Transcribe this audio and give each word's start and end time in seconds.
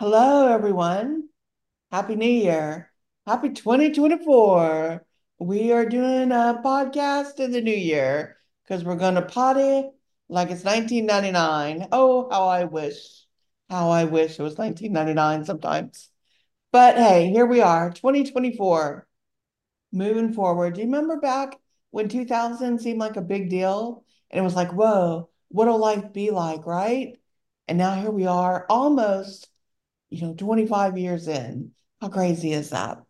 Hello, 0.00 0.48
everyone. 0.48 1.28
Happy 1.92 2.16
New 2.16 2.24
Year. 2.24 2.90
Happy 3.26 3.50
2024. 3.50 5.04
We 5.38 5.72
are 5.72 5.84
doing 5.84 6.32
a 6.32 6.58
podcast 6.64 7.38
in 7.38 7.50
the 7.50 7.60
new 7.60 7.76
year 7.76 8.38
because 8.64 8.82
we're 8.82 8.96
going 8.96 9.16
to 9.16 9.20
potty 9.20 9.90
like 10.30 10.50
it's 10.50 10.64
1999. 10.64 11.88
Oh, 11.92 12.30
how 12.30 12.48
I 12.48 12.64
wish, 12.64 13.26
how 13.68 13.90
I 13.90 14.04
wish 14.04 14.38
it 14.38 14.42
was 14.42 14.56
1999 14.56 15.44
sometimes. 15.44 16.08
But 16.72 16.96
hey, 16.96 17.28
here 17.28 17.44
we 17.44 17.60
are, 17.60 17.90
2024, 17.90 19.06
moving 19.92 20.32
forward. 20.32 20.76
Do 20.76 20.80
you 20.80 20.86
remember 20.86 21.20
back 21.20 21.58
when 21.90 22.08
2000 22.08 22.78
seemed 22.78 23.00
like 23.00 23.18
a 23.18 23.20
big 23.20 23.50
deal? 23.50 24.06
And 24.30 24.40
it 24.40 24.44
was 24.44 24.56
like, 24.56 24.72
whoa, 24.72 25.28
what'll 25.48 25.76
life 25.76 26.10
be 26.14 26.30
like, 26.30 26.64
right? 26.64 27.18
And 27.68 27.76
now 27.76 28.00
here 28.00 28.10
we 28.10 28.24
are, 28.24 28.64
almost 28.70 29.49
you 30.10 30.26
know, 30.26 30.34
25 30.34 30.98
years 30.98 31.28
in. 31.28 31.72
How 32.00 32.08
crazy 32.08 32.52
is 32.52 32.70
that? 32.70 33.02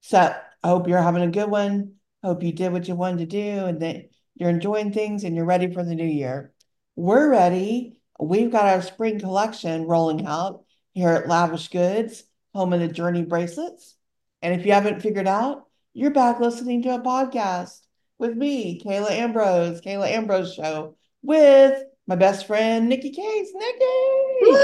So 0.00 0.18
I 0.18 0.68
hope 0.68 0.88
you're 0.88 1.02
having 1.02 1.22
a 1.22 1.30
good 1.30 1.50
one. 1.50 1.94
Hope 2.22 2.42
you 2.42 2.52
did 2.52 2.72
what 2.72 2.88
you 2.88 2.94
wanted 2.94 3.18
to 3.18 3.26
do 3.26 3.66
and 3.66 3.80
that 3.82 4.10
you're 4.34 4.50
enjoying 4.50 4.92
things 4.92 5.24
and 5.24 5.36
you're 5.36 5.44
ready 5.44 5.72
for 5.72 5.84
the 5.84 5.94
new 5.94 6.04
year. 6.04 6.52
We're 6.96 7.30
ready. 7.30 7.96
We've 8.18 8.50
got 8.50 8.66
our 8.66 8.82
spring 8.82 9.18
collection 9.18 9.84
rolling 9.84 10.26
out 10.26 10.64
here 10.92 11.10
at 11.10 11.28
Lavish 11.28 11.68
Goods, 11.68 12.24
home 12.54 12.72
of 12.72 12.80
the 12.80 12.88
Journey 12.88 13.22
bracelets. 13.22 13.96
And 14.42 14.58
if 14.58 14.66
you 14.66 14.72
haven't 14.72 15.02
figured 15.02 15.28
out, 15.28 15.66
you're 15.92 16.10
back 16.10 16.40
listening 16.40 16.82
to 16.82 16.94
a 16.94 17.00
podcast 17.00 17.80
with 18.18 18.36
me, 18.36 18.80
Kayla 18.84 19.10
Ambrose, 19.10 19.80
Kayla 19.80 20.08
Ambrose 20.10 20.54
Show, 20.54 20.96
with 21.22 21.82
my 22.06 22.16
best 22.16 22.46
friend, 22.46 22.88
Nikki 22.88 23.10
Case. 23.10 23.50
Nikki! 23.54 24.58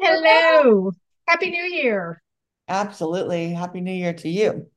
Hello. 0.00 0.92
Happy 1.26 1.50
New 1.50 1.64
Year. 1.64 2.22
Absolutely. 2.68 3.52
Happy 3.52 3.80
New 3.80 3.92
Year 3.92 4.14
to 4.14 4.28
you. 4.28 4.70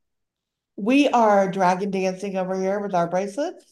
We 0.76 1.08
are 1.09 1.52
dragon 1.52 1.92
dancing 1.92 2.38
over 2.38 2.59
here 2.59 2.80
with 2.80 2.95
our 2.95 3.08
bracelets, 3.08 3.66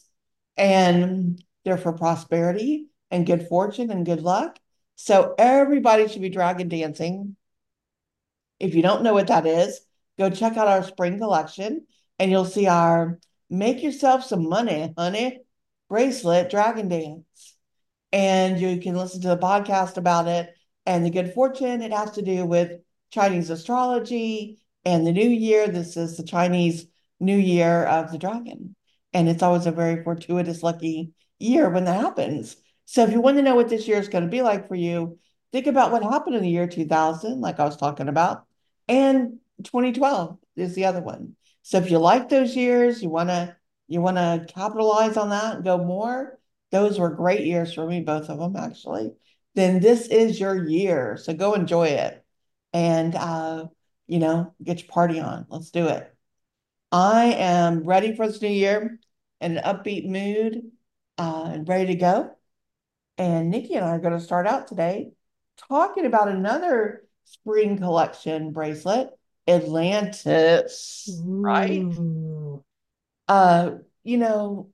and 0.56 1.42
they're 1.64 1.78
for 1.78 1.92
prosperity 1.92 2.86
and 3.10 3.26
good 3.26 3.48
fortune 3.48 3.90
and 3.90 4.06
good 4.06 4.22
luck. 4.22 4.58
So 4.96 5.34
everybody 5.38 6.08
should 6.08 6.22
be 6.22 6.28
dragon 6.28 6.68
dancing. 6.68 7.36
If 8.58 8.74
you 8.74 8.82
don't 8.82 9.02
know 9.02 9.14
what 9.14 9.28
that 9.28 9.46
is, 9.46 9.80
go 10.18 10.30
check 10.30 10.56
out 10.56 10.68
our 10.68 10.82
spring 10.82 11.18
collection 11.18 11.86
and 12.18 12.30
you'll 12.30 12.44
see 12.44 12.66
our 12.66 13.18
make 13.48 13.82
yourself 13.82 14.24
some 14.24 14.48
money, 14.48 14.92
honey, 14.96 15.40
bracelet 15.88 16.50
dragon 16.50 16.88
dance. 16.88 17.56
And 18.12 18.60
you 18.60 18.80
can 18.80 18.94
listen 18.94 19.22
to 19.22 19.28
the 19.28 19.38
podcast 19.38 19.96
about 19.96 20.28
it 20.28 20.54
and 20.86 21.04
the 21.04 21.10
good 21.10 21.32
fortune. 21.32 21.82
It 21.82 21.92
has 21.92 22.12
to 22.12 22.22
do 22.22 22.44
with 22.44 22.80
Chinese 23.10 23.50
astrology 23.50 24.58
and 24.84 25.06
the 25.06 25.12
new 25.12 25.28
year. 25.28 25.68
This 25.68 25.96
is 25.96 26.16
the 26.16 26.24
Chinese 26.24 26.86
new 27.18 27.36
year 27.36 27.84
of 27.84 28.10
the 28.10 28.18
dragon. 28.18 28.74
And 29.12 29.28
it's 29.28 29.42
always 29.42 29.66
a 29.66 29.72
very 29.72 30.02
fortuitous, 30.02 30.62
lucky 30.62 31.12
year 31.38 31.68
when 31.68 31.84
that 31.84 32.00
happens. 32.00 32.56
So 32.86 33.04
if 33.04 33.12
you 33.12 33.20
want 33.20 33.36
to 33.36 33.42
know 33.42 33.54
what 33.54 33.68
this 33.68 33.86
year 33.86 33.98
is 33.98 34.08
going 34.08 34.24
to 34.24 34.30
be 34.30 34.42
like 34.42 34.68
for 34.68 34.74
you, 34.74 35.18
think 35.52 35.66
about 35.66 35.92
what 35.92 36.02
happened 36.02 36.36
in 36.36 36.42
the 36.42 36.48
year 36.48 36.66
2000, 36.66 37.40
like 37.40 37.60
I 37.60 37.64
was 37.64 37.76
talking 37.76 38.08
about, 38.08 38.44
and 38.88 39.38
2012 39.64 40.38
is 40.56 40.74
the 40.74 40.86
other 40.86 41.00
one. 41.00 41.36
So 41.62 41.78
if 41.78 41.90
you 41.90 41.98
like 41.98 42.28
those 42.28 42.56
years, 42.56 43.02
you 43.02 43.10
want 43.10 43.28
to 43.28 43.56
you 43.86 44.00
want 44.00 44.16
to 44.16 44.46
capitalize 44.54 45.16
on 45.16 45.30
that 45.30 45.56
and 45.56 45.64
go 45.64 45.78
more. 45.78 46.38
Those 46.70 46.98
were 46.98 47.10
great 47.10 47.44
years 47.44 47.74
for 47.74 47.84
me, 47.86 48.00
both 48.00 48.28
of 48.28 48.38
them 48.38 48.54
actually 48.56 49.12
then 49.60 49.80
this 49.80 50.06
is 50.08 50.40
your 50.40 50.66
year. 50.66 51.16
So 51.16 51.34
go 51.34 51.54
enjoy 51.54 51.88
it 51.88 52.24
and, 52.72 53.14
uh, 53.14 53.66
you 54.06 54.18
know, 54.18 54.54
get 54.62 54.80
your 54.80 54.90
party 54.90 55.20
on. 55.20 55.46
Let's 55.48 55.70
do 55.70 55.86
it. 55.86 56.14
I 56.92 57.26
am 57.26 57.84
ready 57.84 58.16
for 58.16 58.26
this 58.26 58.42
new 58.42 58.48
year 58.48 58.98
in 59.40 59.58
an 59.58 59.62
upbeat 59.62 60.08
mood 60.08 60.62
uh, 61.18 61.50
and 61.52 61.68
ready 61.68 61.86
to 61.86 61.94
go. 61.94 62.36
And 63.18 63.50
Nikki 63.50 63.74
and 63.74 63.84
I 63.84 63.90
are 63.90 64.00
going 64.00 64.18
to 64.18 64.24
start 64.24 64.46
out 64.46 64.66
today 64.66 65.12
talking 65.68 66.06
about 66.06 66.28
another 66.28 67.04
spring 67.24 67.76
collection 67.76 68.52
bracelet, 68.52 69.10
Atlantis, 69.46 71.08
Ooh. 71.10 71.40
right? 71.40 71.86
Uh, 73.28 73.76
you 74.02 74.18
know, 74.18 74.70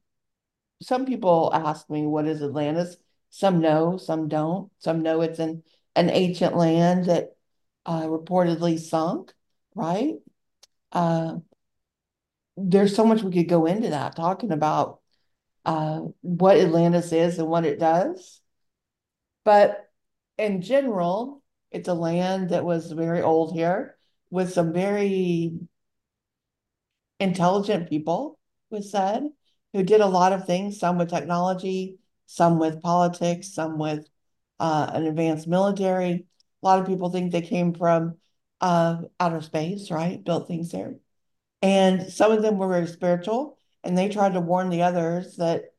some 0.81 1.07
people 1.07 1.51
ask 1.53 1.89
me, 1.91 2.07
what 2.07 2.27
is 2.27 2.43
Atlantis? 2.43 2.97
Some 3.37 3.61
know, 3.61 3.99
some 3.99 4.29
don't. 4.29 4.73
Some 4.79 5.03
know 5.03 5.21
it's 5.21 5.39
an, 5.39 5.63
an 5.95 6.09
ancient 6.09 6.57
land 6.57 7.05
that 7.05 7.37
uh, 7.85 8.05
reportedly 8.05 8.79
sunk, 8.79 9.31
right? 9.75 10.15
Uh, 10.91 11.35
there's 12.57 12.97
so 12.97 13.05
much 13.05 13.23
we 13.23 13.31
could 13.31 13.47
go 13.51 13.67
into 13.67 13.91
that, 13.91 14.17
talking 14.17 14.53
about 14.53 15.01
uh, 15.67 16.01
what 16.23 16.57
Atlantis 16.57 17.13
is 17.13 17.39
and 17.39 17.47
what 17.47 17.67
it 17.67 17.79
does. 17.79 18.41
But 19.45 19.87
in 20.39 20.63
general, 20.63 21.43
it's 21.71 21.89
a 21.89 21.95
land 21.95 22.49
that 22.49 22.65
was 22.65 22.91
very 22.91 23.21
old 23.21 23.53
here 23.53 23.99
with 24.31 24.55
some 24.55 24.73
very 24.73 25.59
intelligent 27.21 27.91
people, 27.91 28.39
was 28.71 28.91
said, 28.91 29.25
who 29.75 29.83
did 29.83 30.01
a 30.01 30.07
lot 30.07 30.33
of 30.33 30.47
things, 30.47 30.79
some 30.79 30.97
with 30.97 31.11
technology, 31.11 31.99
some 32.27 32.59
with 32.59 32.83
politics, 32.83 33.55
some 33.55 33.79
with 33.79 34.09
uh, 34.61 34.91
an 34.93 35.07
advanced 35.07 35.47
military. 35.47 36.27
A 36.63 36.67
lot 36.67 36.81
of 36.81 36.87
people 36.87 37.11
think 37.11 37.33
they 37.33 37.43
came 37.43 37.75
from 37.75 38.17
uh, 38.61 39.03
outer 39.21 39.41
space, 39.41 39.91
right? 39.91 40.23
Built 40.23 40.49
things 40.49 40.71
there. 40.73 40.97
And 41.63 42.11
some 42.13 42.33
of 42.33 42.43
them 42.43 42.59
were 42.59 42.69
very 42.69 42.87
spiritual, 42.87 43.59
and 43.83 43.97
they 43.97 44.09
tried 44.09 44.35
to 44.35 44.41
warn 44.41 44.69
the 44.71 44.83
others 44.83 45.37
that 45.37 45.73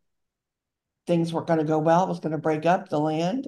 things 1.06 1.32
weren't 1.32 1.48
going 1.48 1.60
to 1.60 1.66
go 1.66 1.80
well, 1.80 2.04
it 2.04 2.10
was 2.10 2.20
going 2.20 2.34
to 2.34 2.38
break 2.38 2.66
up 2.66 2.90
the 2.90 3.00
land. 3.00 3.48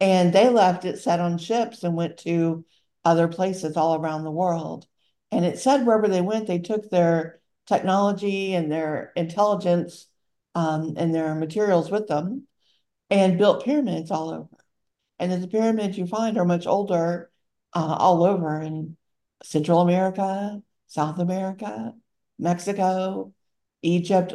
And 0.00 0.32
they 0.32 0.48
left 0.48 0.84
it 0.84 0.98
sat 0.98 1.20
on 1.20 1.38
ships 1.38 1.84
and 1.84 1.94
went 1.94 2.18
to 2.18 2.64
other 3.04 3.28
places 3.28 3.76
all 3.76 3.94
around 3.94 4.24
the 4.24 4.30
world. 4.30 4.86
And 5.30 5.44
it 5.44 5.58
said 5.58 5.86
wherever 5.86 6.08
they 6.08 6.20
went, 6.20 6.46
they 6.46 6.58
took 6.58 6.90
their 6.90 7.40
technology 7.66 8.54
and 8.54 8.70
their 8.70 9.12
intelligence 9.14 10.06
um, 10.60 10.94
and 10.98 11.14
their 11.14 11.34
materials 11.34 11.90
with 11.90 12.06
them 12.06 12.46
and 13.08 13.38
built 13.38 13.64
pyramids 13.64 14.10
all 14.10 14.30
over. 14.30 14.56
And 15.18 15.42
the 15.42 15.48
pyramids 15.48 15.96
you 15.96 16.06
find 16.06 16.36
are 16.36 16.44
much 16.44 16.66
older 16.66 17.30
uh, 17.72 17.96
all 17.98 18.24
over 18.24 18.60
in 18.60 18.96
Central 19.42 19.80
America, 19.80 20.62
South 20.86 21.18
America, 21.18 21.94
Mexico, 22.38 23.32
Egypt, 23.80 24.34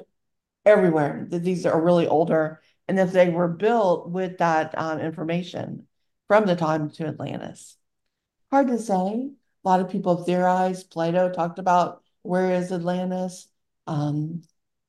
everywhere. 0.65 1.27
These 1.29 1.65
are 1.67 1.79
really 1.79 2.07
older. 2.07 2.61
And 2.87 2.99
if 2.99 3.11
they 3.11 3.29
were 3.29 3.47
built 3.47 4.09
with 4.09 4.39
that 4.39 4.75
um, 4.77 4.99
information 4.99 5.87
from 6.27 6.47
the 6.47 6.55
time 6.55 6.89
to 6.91 7.05
Atlantis. 7.05 7.77
Hard 8.51 8.67
to 8.69 8.79
say. 8.79 8.95
A 8.95 9.67
lot 9.67 9.79
of 9.79 9.89
people 9.89 10.23
theorized. 10.23 10.89
Plato 10.89 11.31
talked 11.31 11.59
about 11.59 12.03
where 12.23 12.51
is 12.51 12.71
Atlantis. 12.71 13.47
Um, 13.85 14.41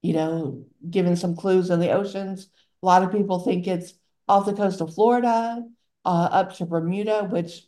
you 0.06 0.12
know, 0.12 0.64
given 0.88 1.16
some 1.16 1.34
clues 1.34 1.68
in 1.68 1.80
the 1.80 1.90
oceans. 1.90 2.48
A 2.80 2.86
lot 2.86 3.02
of 3.02 3.10
people 3.10 3.40
think 3.40 3.66
it's 3.66 3.92
off 4.28 4.46
the 4.46 4.52
coast 4.52 4.80
of 4.80 4.94
Florida, 4.94 5.64
uh, 6.04 6.28
up 6.30 6.54
to 6.56 6.64
Bermuda, 6.64 7.24
which 7.24 7.66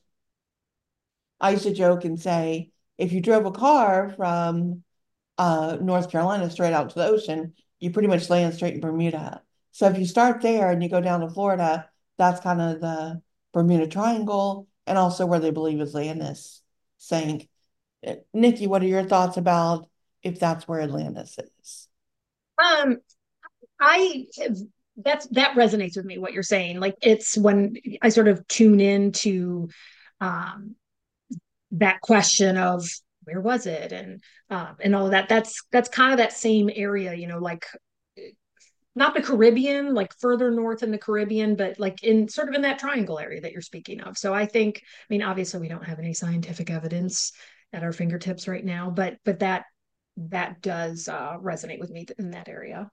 I 1.41 1.51
used 1.51 1.65
to 1.65 1.73
joke 1.73 2.05
and 2.05 2.21
say, 2.21 2.71
if 2.97 3.13
you 3.13 3.21
drove 3.21 3.45
a 3.45 3.51
car 3.51 4.15
from 4.17 4.85
uh, 5.37 5.79
North 5.81 6.13
Carolina 6.13 6.49
straight 6.49 6.73
out 6.73 6.91
to 6.91 6.95
the 6.95 7.07
ocean, 7.07 7.55
you 7.81 7.91
pretty 7.91 8.09
much 8.09 8.31
land 8.31 8.55
straight 8.55 8.75
in 8.75 8.81
Bermuda. 8.81 9.43
So 9.73 9.89
if 9.89 9.99
you 9.99 10.07
start 10.07 10.41
there 10.41 10.71
and 10.71 10.81
you 10.81 10.89
go 10.89 11.01
down 11.01 11.21
to 11.23 11.31
Florida, 11.31 11.89
that's 12.19 12.41
kind 12.41 12.61
of 12.61 12.81
the 12.81 13.21
Bermuda 13.53 13.89
Triangle 13.89 14.69
and 14.87 14.97
also 14.97 15.27
where 15.27 15.41
they 15.41 15.51
believe 15.51 15.81
Atlantis 15.81 16.63
sank. 16.99 17.49
Nikki, 18.33 18.69
what 18.69 18.83
are 18.83 18.87
your 18.87 19.05
thoughts 19.05 19.37
about 19.37 19.89
if 20.23 20.39
that's 20.39 20.69
where 20.69 20.81
Atlantis 20.81 21.37
is? 21.61 21.88
Um, 22.63 22.99
I 23.81 24.27
that's 24.97 25.27
that 25.29 25.57
resonates 25.57 25.97
with 25.97 26.05
me 26.05 26.19
what 26.19 26.33
you're 26.33 26.43
saying. 26.43 26.81
Like 26.81 26.97
it's 27.03 27.37
when 27.39 27.77
I 28.03 28.09
sort 28.09 28.29
of 28.29 28.47
tune 28.49 28.81
into 28.81 29.69
um 30.21 30.75
that 31.73 32.01
question 32.01 32.57
of 32.57 32.89
where 33.25 33.41
was 33.41 33.67
it 33.67 33.93
and 33.93 34.21
um 34.51 34.77
and 34.81 34.95
all 34.97 35.11
that. 35.11 35.29
That's 35.29 35.63
that's 35.71 35.89
kind 35.89 36.13
of 36.13 36.19
that 36.19 36.33
same 36.33 36.71
area, 36.75 37.15
you 37.15 37.29
know, 37.29 37.39
like 37.39 37.65
not 38.95 39.15
the 39.15 39.23
Caribbean, 39.23 39.95
like 39.95 40.13
further 40.19 40.51
north 40.51 40.83
in 40.83 40.91
the 40.91 40.99
Caribbean, 40.99 41.55
but 41.55 41.79
like 41.79 42.03
in 42.03 42.29
sort 42.29 42.49
of 42.49 42.55
in 42.55 42.63
that 42.63 42.81
triangle 42.81 43.21
area 43.21 43.41
that 43.41 43.53
you're 43.53 43.63
speaking 43.63 44.01
of. 44.01 44.19
So 44.19 44.35
I 44.35 44.45
think, 44.45 44.79
I 44.79 45.07
mean, 45.09 45.23
obviously 45.23 45.61
we 45.61 45.69
don't 45.69 45.85
have 45.85 46.01
any 46.01 46.15
scientific 46.15 46.69
evidence 46.69 47.33
at 47.73 47.85
our 47.85 47.93
fingertips 47.93 48.49
right 48.49 48.65
now, 48.65 48.91
but 48.91 49.19
but 49.25 49.39
that 49.39 49.65
that 50.31 50.61
does 50.61 51.09
uh, 51.09 51.37
resonate 51.41 51.81
with 51.81 51.91
me 51.91 52.07
in 52.19 52.33
that 52.33 52.49
area. 52.49 52.91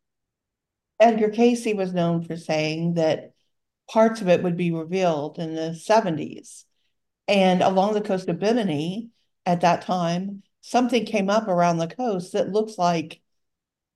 Edgar 1.00 1.30
Cayce 1.30 1.74
was 1.74 1.94
known 1.94 2.24
for 2.24 2.38
saying 2.38 2.94
that 2.94 3.34
parts 3.90 4.22
of 4.22 4.30
it 4.30 4.44
would 4.44 4.58
be 4.58 4.72
revealed 4.72 5.40
in 5.40 5.56
the 5.56 5.72
70s. 5.72 6.64
And 7.28 7.62
along 7.62 7.94
the 7.94 8.02
coast 8.02 8.30
of 8.30 8.40
Bimini 8.40 9.10
at 9.46 9.62
that 9.62 9.82
time, 9.82 10.44
something 10.62 11.06
came 11.06 11.30
up 11.30 11.48
around 11.48 11.78
the 11.78 11.88
coast 11.88 12.34
that 12.34 12.52
looks 12.52 12.78
like 12.78 13.22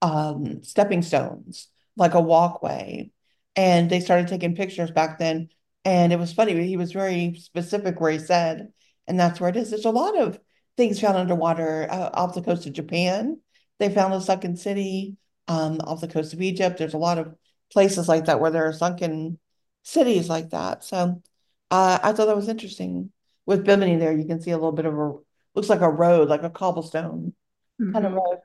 um, 0.01 0.63
stepping 0.63 1.01
stones, 1.01 1.67
like 1.95 2.13
a 2.13 2.21
walkway. 2.21 3.11
And 3.55 3.89
they 3.89 3.99
started 3.99 4.27
taking 4.27 4.55
pictures 4.55 4.91
back 4.91 5.19
then. 5.19 5.49
And 5.85 6.11
it 6.11 6.19
was 6.19 6.33
funny, 6.33 6.67
he 6.67 6.77
was 6.77 6.91
very 6.91 7.35
specific 7.35 7.99
where 7.99 8.11
he 8.11 8.19
said, 8.19 8.73
and 9.07 9.19
that's 9.19 9.39
where 9.39 9.49
it 9.49 9.55
is. 9.55 9.69
There's 9.69 9.85
a 9.85 9.91
lot 9.91 10.17
of 10.17 10.39
things 10.79 11.01
found 11.01 11.17
underwater 11.17 11.87
uh, 11.91 12.09
off 12.13 12.33
the 12.33 12.41
coast 12.41 12.65
of 12.65 12.71
Japan. 12.71 13.37
They 13.79 13.93
found 13.93 14.13
a 14.13 14.21
sunken 14.21 14.55
city 14.55 15.17
um, 15.49 15.81
off 15.81 15.99
the 15.99 16.07
coast 16.07 16.31
of 16.31 16.41
Egypt. 16.41 16.77
There's 16.77 16.93
a 16.93 16.97
lot 16.97 17.17
of 17.17 17.35
places 17.69 18.07
like 18.07 18.25
that 18.25 18.39
where 18.39 18.49
there 18.49 18.65
are 18.65 18.71
sunken 18.71 19.37
cities 19.83 20.29
like 20.29 20.51
that. 20.51 20.85
So 20.85 21.21
uh, 21.69 21.99
I 22.01 22.13
thought 22.13 22.27
that 22.27 22.35
was 22.35 22.47
interesting. 22.47 23.11
With 23.45 23.65
Bimini 23.65 23.97
there, 23.97 24.17
you 24.17 24.23
can 24.23 24.39
see 24.39 24.51
a 24.51 24.57
little 24.57 24.71
bit 24.71 24.85
of 24.85 24.97
a, 24.97 25.15
looks 25.53 25.67
like 25.67 25.81
a 25.81 25.89
road, 25.89 26.29
like 26.29 26.43
a 26.43 26.49
cobblestone 26.49 27.33
mm-hmm. 27.81 27.91
kind 27.91 28.05
of 28.05 28.13
mm-hmm. 28.13 28.21
road. 28.21 28.39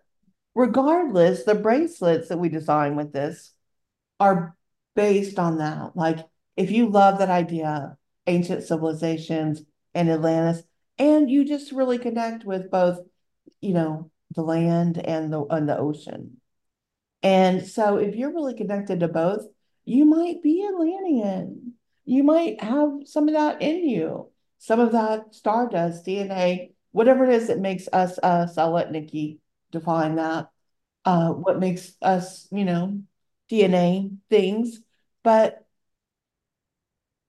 Regardless, 0.57 1.45
the 1.45 1.55
bracelets 1.55 2.29
that 2.31 2.39
we 2.39 2.49
design 2.49 2.97
with 2.97 3.13
this 3.13 3.53
are 4.19 4.57
based 4.97 5.39
on 5.39 5.59
that. 5.59 5.97
Like 5.97 6.19
if 6.57 6.73
you 6.73 6.89
love 6.89 7.19
that 7.19 7.31
idea, 7.31 7.97
ancient 8.27 8.65
civilizations 8.65 9.63
and 9.95 10.11
Atlantis, 10.11 10.65
and 10.99 11.31
you 11.31 11.45
just 11.45 11.73
really 11.73 11.99
connect 11.99 12.45
with 12.45 12.71
both, 12.71 12.99
you 13.61 13.75
know, 13.75 14.11
the 14.35 14.43
land 14.43 14.99
and 14.99 15.33
the 15.33 15.43
and 15.45 15.69
the 15.69 15.79
ocean. 15.79 16.41
And 17.23 17.67
so 17.67 17.97
if 17.97 18.15
you're 18.17 18.33
really 18.33 18.55
connected 18.55 19.01
to 19.01 19.09
both, 19.09 19.47
you 19.85 20.05
might 20.05 20.43
be 20.43 20.67
Atlantean. 20.67 21.73
You 22.05 22.23
might 22.23 22.63
have 22.63 22.91
some 23.07 23.29
of 23.29 23.35
that 23.35 23.63
in 23.63 23.89
you, 23.89 24.31
some 24.59 24.81
of 24.81 24.93
that 24.93 25.35
stardust, 25.35 26.05
DNA, 26.07 26.73
whatever 26.93 27.25
it 27.25 27.31
is 27.31 27.49
that 27.49 27.59
makes 27.59 27.89
us 27.93 28.19
us. 28.23 28.59
I'll 28.59 28.73
let 28.73 28.93
Nikki 28.93 29.41
define 29.73 30.17
that. 30.17 30.49
Uh, 31.05 31.31
what 31.31 31.59
makes 31.59 31.93
us, 32.01 32.49
you 32.51 32.65
know, 32.65 33.01
DNA 33.51 34.17
things. 34.31 34.81
But 35.23 35.67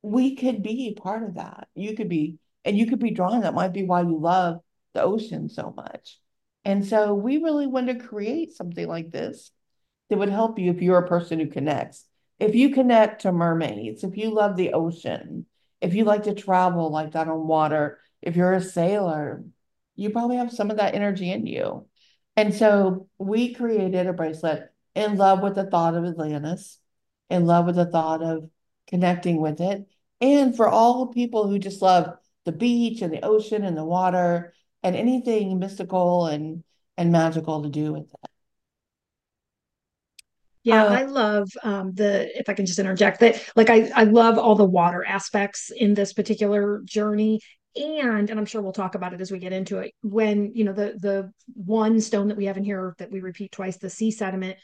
we 0.01 0.35
could 0.35 0.61
be 0.61 0.97
part 1.01 1.23
of 1.23 1.35
that. 1.35 1.67
You 1.73 1.95
could 1.95 2.09
be, 2.09 2.37
and 2.65 2.77
you 2.77 2.87
could 2.87 2.99
be 2.99 3.11
drawn. 3.11 3.41
That 3.41 3.53
might 3.53 3.73
be 3.73 3.83
why 3.83 4.01
you 4.01 4.19
love 4.19 4.59
the 4.93 5.03
ocean 5.03 5.49
so 5.49 5.73
much. 5.75 6.19
And 6.65 6.85
so 6.85 7.13
we 7.13 7.37
really 7.37 7.67
want 7.67 7.87
to 7.87 7.95
create 7.95 8.53
something 8.53 8.87
like 8.87 9.11
this 9.11 9.51
that 10.09 10.17
would 10.17 10.29
help 10.29 10.57
you 10.57 10.71
if 10.71 10.81
you're 10.81 10.97
a 10.97 11.07
person 11.07 11.39
who 11.39 11.47
connects. 11.47 12.05
If 12.39 12.55
you 12.55 12.71
connect 12.71 13.21
to 13.21 13.31
mermaids, 13.31 14.03
if 14.03 14.17
you 14.17 14.33
love 14.33 14.57
the 14.57 14.73
ocean, 14.73 15.45
if 15.79 15.93
you 15.93 16.03
like 16.03 16.23
to 16.23 16.33
travel 16.33 16.91
like 16.91 17.11
that 17.11 17.27
on 17.27 17.47
water, 17.47 17.99
if 18.21 18.35
you're 18.35 18.53
a 18.53 18.61
sailor, 18.61 19.43
you 19.95 20.09
probably 20.09 20.37
have 20.37 20.51
some 20.51 20.71
of 20.71 20.77
that 20.77 20.95
energy 20.95 21.31
in 21.31 21.45
you. 21.45 21.85
And 22.35 22.53
so 22.53 23.07
we 23.17 23.53
created 23.53 24.07
a 24.07 24.13
bracelet 24.13 24.69
in 24.95 25.17
love 25.17 25.41
with 25.41 25.55
the 25.55 25.69
thought 25.69 25.95
of 25.95 26.03
Atlantis, 26.03 26.79
in 27.29 27.45
love 27.45 27.67
with 27.67 27.75
the 27.75 27.85
thought 27.85 28.21
of 28.21 28.49
connecting 28.87 29.39
with 29.39 29.61
it. 29.61 29.85
And 30.19 30.55
for 30.55 30.67
all 30.67 31.05
the 31.05 31.13
people 31.13 31.47
who 31.47 31.59
just 31.59 31.81
love 31.81 32.17
the 32.45 32.51
beach 32.51 33.01
and 33.01 33.11
the 33.11 33.23
ocean 33.25 33.63
and 33.63 33.77
the 33.77 33.83
water 33.83 34.53
and 34.83 34.95
anything 34.95 35.59
mystical 35.59 36.27
and, 36.27 36.63
and 36.97 37.11
magical 37.11 37.63
to 37.63 37.69
do 37.69 37.93
with 37.93 38.03
it. 38.03 38.29
Yeah, 40.63 40.85
uh, 40.85 40.89
I 40.89 41.03
love 41.03 41.49
um, 41.63 41.93
the 41.93 42.27
if 42.37 42.49
I 42.49 42.53
can 42.53 42.65
just 42.65 42.79
interject 42.79 43.19
that 43.19 43.39
like 43.55 43.69
I 43.69 43.91
I 43.95 44.03
love 44.05 44.39
all 44.39 44.55
the 44.55 44.65
water 44.65 45.05
aspects 45.05 45.71
in 45.75 45.93
this 45.93 46.11
particular 46.11 46.81
journey 46.85 47.41
and 47.75 48.29
and 48.29 48.39
I'm 48.39 48.45
sure 48.45 48.61
we'll 48.61 48.71
talk 48.71 48.95
about 48.95 49.13
it 49.13 49.21
as 49.21 49.31
we 49.31 49.39
get 49.39 49.53
into 49.53 49.79
it 49.79 49.93
when 50.01 50.51
you 50.53 50.63
know 50.63 50.73
the 50.73 50.97
the 50.99 51.31
one 51.53 51.99
stone 51.99 52.29
that 52.29 52.37
we 52.37 52.45
have 52.45 52.57
in 52.57 52.63
here 52.63 52.95
that 52.99 53.11
we 53.11 53.19
repeat 53.19 53.51
twice 53.51 53.77
the 53.77 53.89
sea 53.89 54.11
sediment 54.11 54.57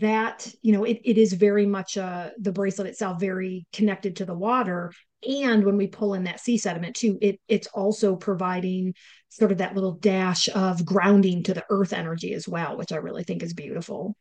that 0.00 0.52
you 0.62 0.72
know 0.72 0.84
it, 0.84 1.00
it 1.04 1.18
is 1.18 1.32
very 1.32 1.66
much 1.66 1.96
uh 1.96 2.30
the 2.38 2.52
bracelet 2.52 2.88
itself 2.88 3.20
very 3.20 3.66
connected 3.72 4.16
to 4.16 4.24
the 4.24 4.34
water. 4.34 4.92
And 5.26 5.64
when 5.64 5.76
we 5.76 5.88
pull 5.88 6.14
in 6.14 6.24
that 6.24 6.40
sea 6.40 6.58
sediment 6.58 6.96
too 6.96 7.18
it 7.22 7.40
it's 7.48 7.68
also 7.68 8.16
providing 8.16 8.94
sort 9.28 9.52
of 9.52 9.58
that 9.58 9.74
little 9.74 9.92
dash 9.92 10.48
of 10.54 10.84
grounding 10.84 11.42
to 11.44 11.54
the 11.54 11.64
earth 11.70 11.92
energy 11.92 12.32
as 12.34 12.48
well 12.48 12.76
which 12.76 12.92
I 12.92 12.96
really 12.96 13.24
think 13.24 13.42
is 13.42 13.54
beautiful. 13.54 14.16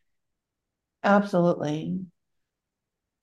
Absolutely. 1.03 2.00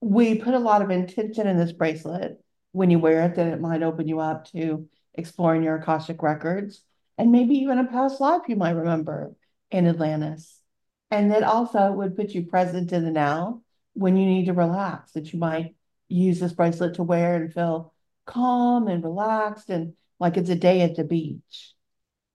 We 0.01 0.35
put 0.35 0.53
a 0.53 0.59
lot 0.59 0.81
of 0.81 0.91
intention 0.91 1.47
in 1.47 1.57
this 1.57 1.71
bracelet. 1.71 2.39
When 2.71 2.89
you 2.89 2.99
wear 2.99 3.25
it 3.25 3.35
that 3.35 3.47
it 3.47 3.61
might 3.61 3.83
open 3.83 4.07
you 4.07 4.19
up 4.19 4.45
to 4.51 4.87
exploring 5.15 5.63
your 5.63 5.75
Akashic 5.75 6.21
records 6.21 6.83
and 7.17 7.31
maybe 7.31 7.55
even 7.55 7.79
a 7.79 7.85
past 7.85 8.19
life 8.19 8.41
you 8.47 8.55
might 8.55 8.71
remember 8.71 9.33
in 9.71 9.87
Atlantis. 9.87 10.59
And 11.11 11.31
that 11.31 11.43
also 11.43 11.91
would 11.91 12.15
put 12.15 12.31
you 12.31 12.45
present 12.45 12.91
in 12.91 13.05
the 13.05 13.11
now 13.11 13.61
when 13.93 14.17
you 14.17 14.25
need 14.25 14.45
to 14.45 14.53
relax, 14.53 15.11
that 15.11 15.31
you 15.31 15.39
might 15.39 15.75
use 16.07 16.39
this 16.39 16.53
bracelet 16.53 16.95
to 16.95 17.03
wear 17.03 17.35
and 17.35 17.53
feel 17.53 17.93
calm 18.25 18.87
and 18.87 19.03
relaxed 19.03 19.69
and 19.69 19.93
like 20.19 20.37
it's 20.37 20.49
a 20.49 20.55
day 20.55 20.81
at 20.81 20.95
the 20.95 21.03
beach. 21.03 21.73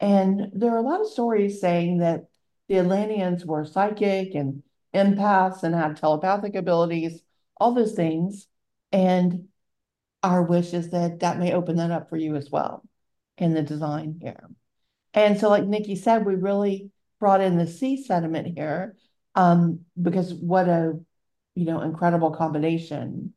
And 0.01 0.51
there 0.53 0.73
are 0.73 0.79
a 0.79 0.83
lot 0.83 1.01
of 1.01 1.09
stories 1.09 1.61
saying 1.61 1.99
that 1.99 2.27
the 2.69 2.79
Atlanteans 2.79 3.45
were 3.45 3.65
psychic 3.65 4.35
and 4.35 4.63
empaths 4.95 5.63
and 5.63 5.75
had 5.75 5.97
telepathic 5.97 6.55
abilities, 6.55 7.23
all 7.57 7.73
those 7.73 7.95
things. 7.95 8.47
And 8.93 9.49
our 10.23 10.43
wish 10.43 10.73
is 10.73 10.91
that 10.91 11.21
that 11.21 11.39
may 11.39 11.53
open 11.53 11.77
that 11.77 11.91
up 11.91 12.09
for 12.09 12.17
you 12.17 12.37
as 12.37 12.51
well 12.51 12.85
in 13.37 13.55
the 13.55 13.63
design 13.63 14.19
here. 14.21 14.49
And 15.15 15.39
so, 15.39 15.49
like 15.49 15.65
Nikki 15.65 15.97
said, 15.97 16.27
we 16.27 16.35
really 16.35 16.91
brought 17.21 17.41
in 17.41 17.57
the 17.57 17.67
sea 17.67 18.03
sediment 18.03 18.57
here 18.57 18.97
um, 19.35 19.81
because 20.01 20.35
what 20.35 20.69
a 20.69 20.99
you 21.55 21.65
know 21.65 21.81
incredible 21.81 22.33
combination 22.33 23.35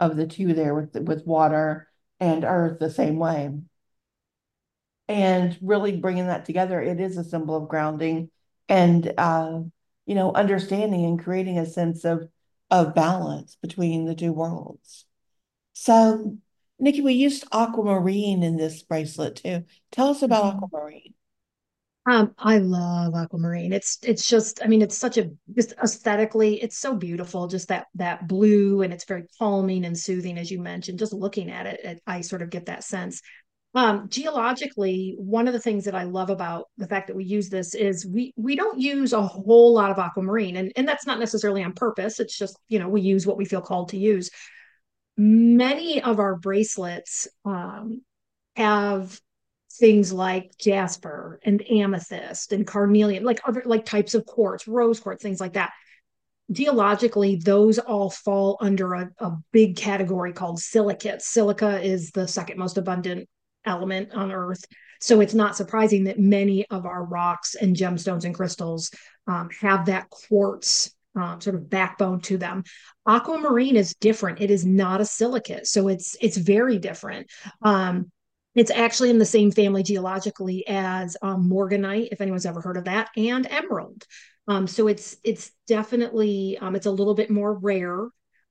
of 0.00 0.16
the 0.16 0.26
two 0.26 0.54
there 0.54 0.74
with 0.74 0.94
with 0.96 1.26
water 1.26 1.88
and 2.20 2.44
earth 2.44 2.78
the 2.78 2.90
same 2.90 3.18
way. 3.18 3.50
And 5.06 5.58
really 5.60 5.96
bringing 5.98 6.28
that 6.28 6.46
together, 6.46 6.80
it 6.80 6.98
is 6.98 7.16
a 7.16 7.24
symbol 7.24 7.56
of 7.56 7.68
grounding 7.68 8.30
and 8.68 9.12
uh, 9.18 9.60
you 10.06 10.14
know, 10.14 10.32
understanding 10.32 11.04
and 11.04 11.22
creating 11.22 11.58
a 11.58 11.66
sense 11.66 12.04
of 12.04 12.28
of 12.70 12.94
balance 12.94 13.56
between 13.62 14.04
the 14.06 14.14
two 14.14 14.32
worlds. 14.32 15.06
So, 15.74 16.38
Nikki, 16.78 17.02
we 17.02 17.12
used 17.12 17.44
aquamarine 17.52 18.42
in 18.42 18.56
this 18.56 18.82
bracelet 18.82 19.36
too. 19.36 19.64
Tell 19.92 20.08
us 20.08 20.22
about 20.22 20.44
mm-hmm. 20.44 20.64
aquamarine. 20.64 21.14
Um, 22.06 22.34
I 22.38 22.58
love 22.58 23.14
aquamarine. 23.14 23.72
It's 23.72 23.98
it's 24.02 24.28
just, 24.28 24.62
I 24.62 24.66
mean, 24.66 24.82
it's 24.82 24.96
such 24.96 25.16
a 25.16 25.30
just 25.54 25.72
aesthetically, 25.82 26.62
it's 26.62 26.78
so 26.78 26.94
beautiful. 26.94 27.46
Just 27.46 27.68
that 27.68 27.86
that 27.94 28.28
blue, 28.28 28.82
and 28.82 28.92
it's 28.92 29.06
very 29.06 29.24
calming 29.38 29.84
and 29.84 29.98
soothing, 29.98 30.38
as 30.38 30.50
you 30.50 30.60
mentioned. 30.60 30.98
Just 30.98 31.12
looking 31.14 31.50
at 31.50 31.66
it, 31.66 31.80
it 31.82 32.02
I 32.06 32.20
sort 32.20 32.42
of 32.42 32.50
get 32.50 32.66
that 32.66 32.84
sense. 32.84 33.22
Um, 33.74 34.08
geologically, 34.08 35.16
one 35.18 35.48
of 35.48 35.54
the 35.54 35.60
things 35.60 35.86
that 35.86 35.96
I 35.96 36.04
love 36.04 36.30
about 36.30 36.68
the 36.76 36.86
fact 36.86 37.08
that 37.08 37.16
we 37.16 37.24
use 37.24 37.48
this 37.48 37.74
is 37.74 38.06
we 38.06 38.32
we 38.36 38.54
don't 38.54 38.78
use 38.78 39.14
a 39.14 39.22
whole 39.22 39.72
lot 39.72 39.90
of 39.90 39.98
aquamarine, 39.98 40.56
and 40.56 40.72
and 40.76 40.86
that's 40.86 41.06
not 41.06 41.18
necessarily 41.18 41.64
on 41.64 41.72
purpose. 41.72 42.20
It's 42.20 42.36
just 42.36 42.58
you 42.68 42.78
know 42.78 42.88
we 42.88 43.00
use 43.00 43.26
what 43.26 43.38
we 43.38 43.46
feel 43.46 43.62
called 43.62 43.88
to 43.88 43.98
use. 43.98 44.30
Many 45.16 46.02
of 46.02 46.18
our 46.18 46.36
bracelets 46.36 47.28
um, 47.44 48.02
have 48.56 49.20
things 49.78 50.12
like 50.12 50.56
jasper 50.58 51.40
and 51.44 51.62
amethyst 51.70 52.52
and 52.52 52.66
carnelian, 52.66 53.24
like 53.24 53.40
other 53.44 53.62
like 53.64 53.84
types 53.84 54.14
of 54.14 54.26
quartz, 54.26 54.66
rose 54.66 55.00
quartz, 55.00 55.22
things 55.22 55.40
like 55.40 55.54
that 55.54 55.72
geologically, 56.50 57.36
those 57.36 57.78
all 57.78 58.10
fall 58.10 58.58
under 58.60 58.94
a, 58.94 59.10
a, 59.18 59.32
big 59.52 59.76
category 59.76 60.32
called 60.32 60.60
silicates. 60.60 61.26
Silica 61.26 61.80
is 61.80 62.10
the 62.10 62.28
second 62.28 62.58
most 62.58 62.76
abundant 62.76 63.28
element 63.64 64.12
on 64.12 64.30
Earth. 64.30 64.64
So 65.00 65.20
it's 65.20 65.34
not 65.34 65.56
surprising 65.56 66.04
that 66.04 66.18
many 66.18 66.66
of 66.68 66.86
our 66.86 67.04
rocks 67.04 67.54
and 67.54 67.76
gemstones 67.76 68.24
and 68.24 68.34
crystals 68.34 68.90
um, 69.26 69.48
have 69.60 69.86
that 69.86 70.10
quartz 70.10 70.94
um, 71.16 71.40
sort 71.40 71.56
of 71.56 71.70
backbone 71.70 72.20
to 72.22 72.38
them. 72.38 72.64
Aquamarine 73.06 73.76
is 73.76 73.94
different. 74.00 74.40
It 74.40 74.50
is 74.50 74.64
not 74.64 75.00
a 75.00 75.04
silicate, 75.04 75.66
so 75.66 75.88
it's 75.88 76.16
it's 76.20 76.36
very 76.36 76.78
different. 76.78 77.30
Um, 77.62 78.10
it's 78.54 78.70
actually 78.70 79.10
in 79.10 79.18
the 79.18 79.24
same 79.24 79.50
family 79.50 79.82
geologically 79.82 80.64
as 80.68 81.16
um, 81.22 81.50
morganite, 81.50 82.08
if 82.12 82.20
anyone's 82.20 82.46
ever 82.46 82.60
heard 82.60 82.76
of 82.76 82.84
that, 82.84 83.10
and 83.16 83.46
emerald. 83.50 84.04
Um, 84.46 84.66
so 84.66 84.88
it's 84.88 85.16
it's 85.24 85.50
definitely 85.66 86.58
um, 86.60 86.76
it's 86.76 86.86
a 86.86 86.90
little 86.90 87.14
bit 87.14 87.30
more 87.30 87.54
rare. 87.54 88.06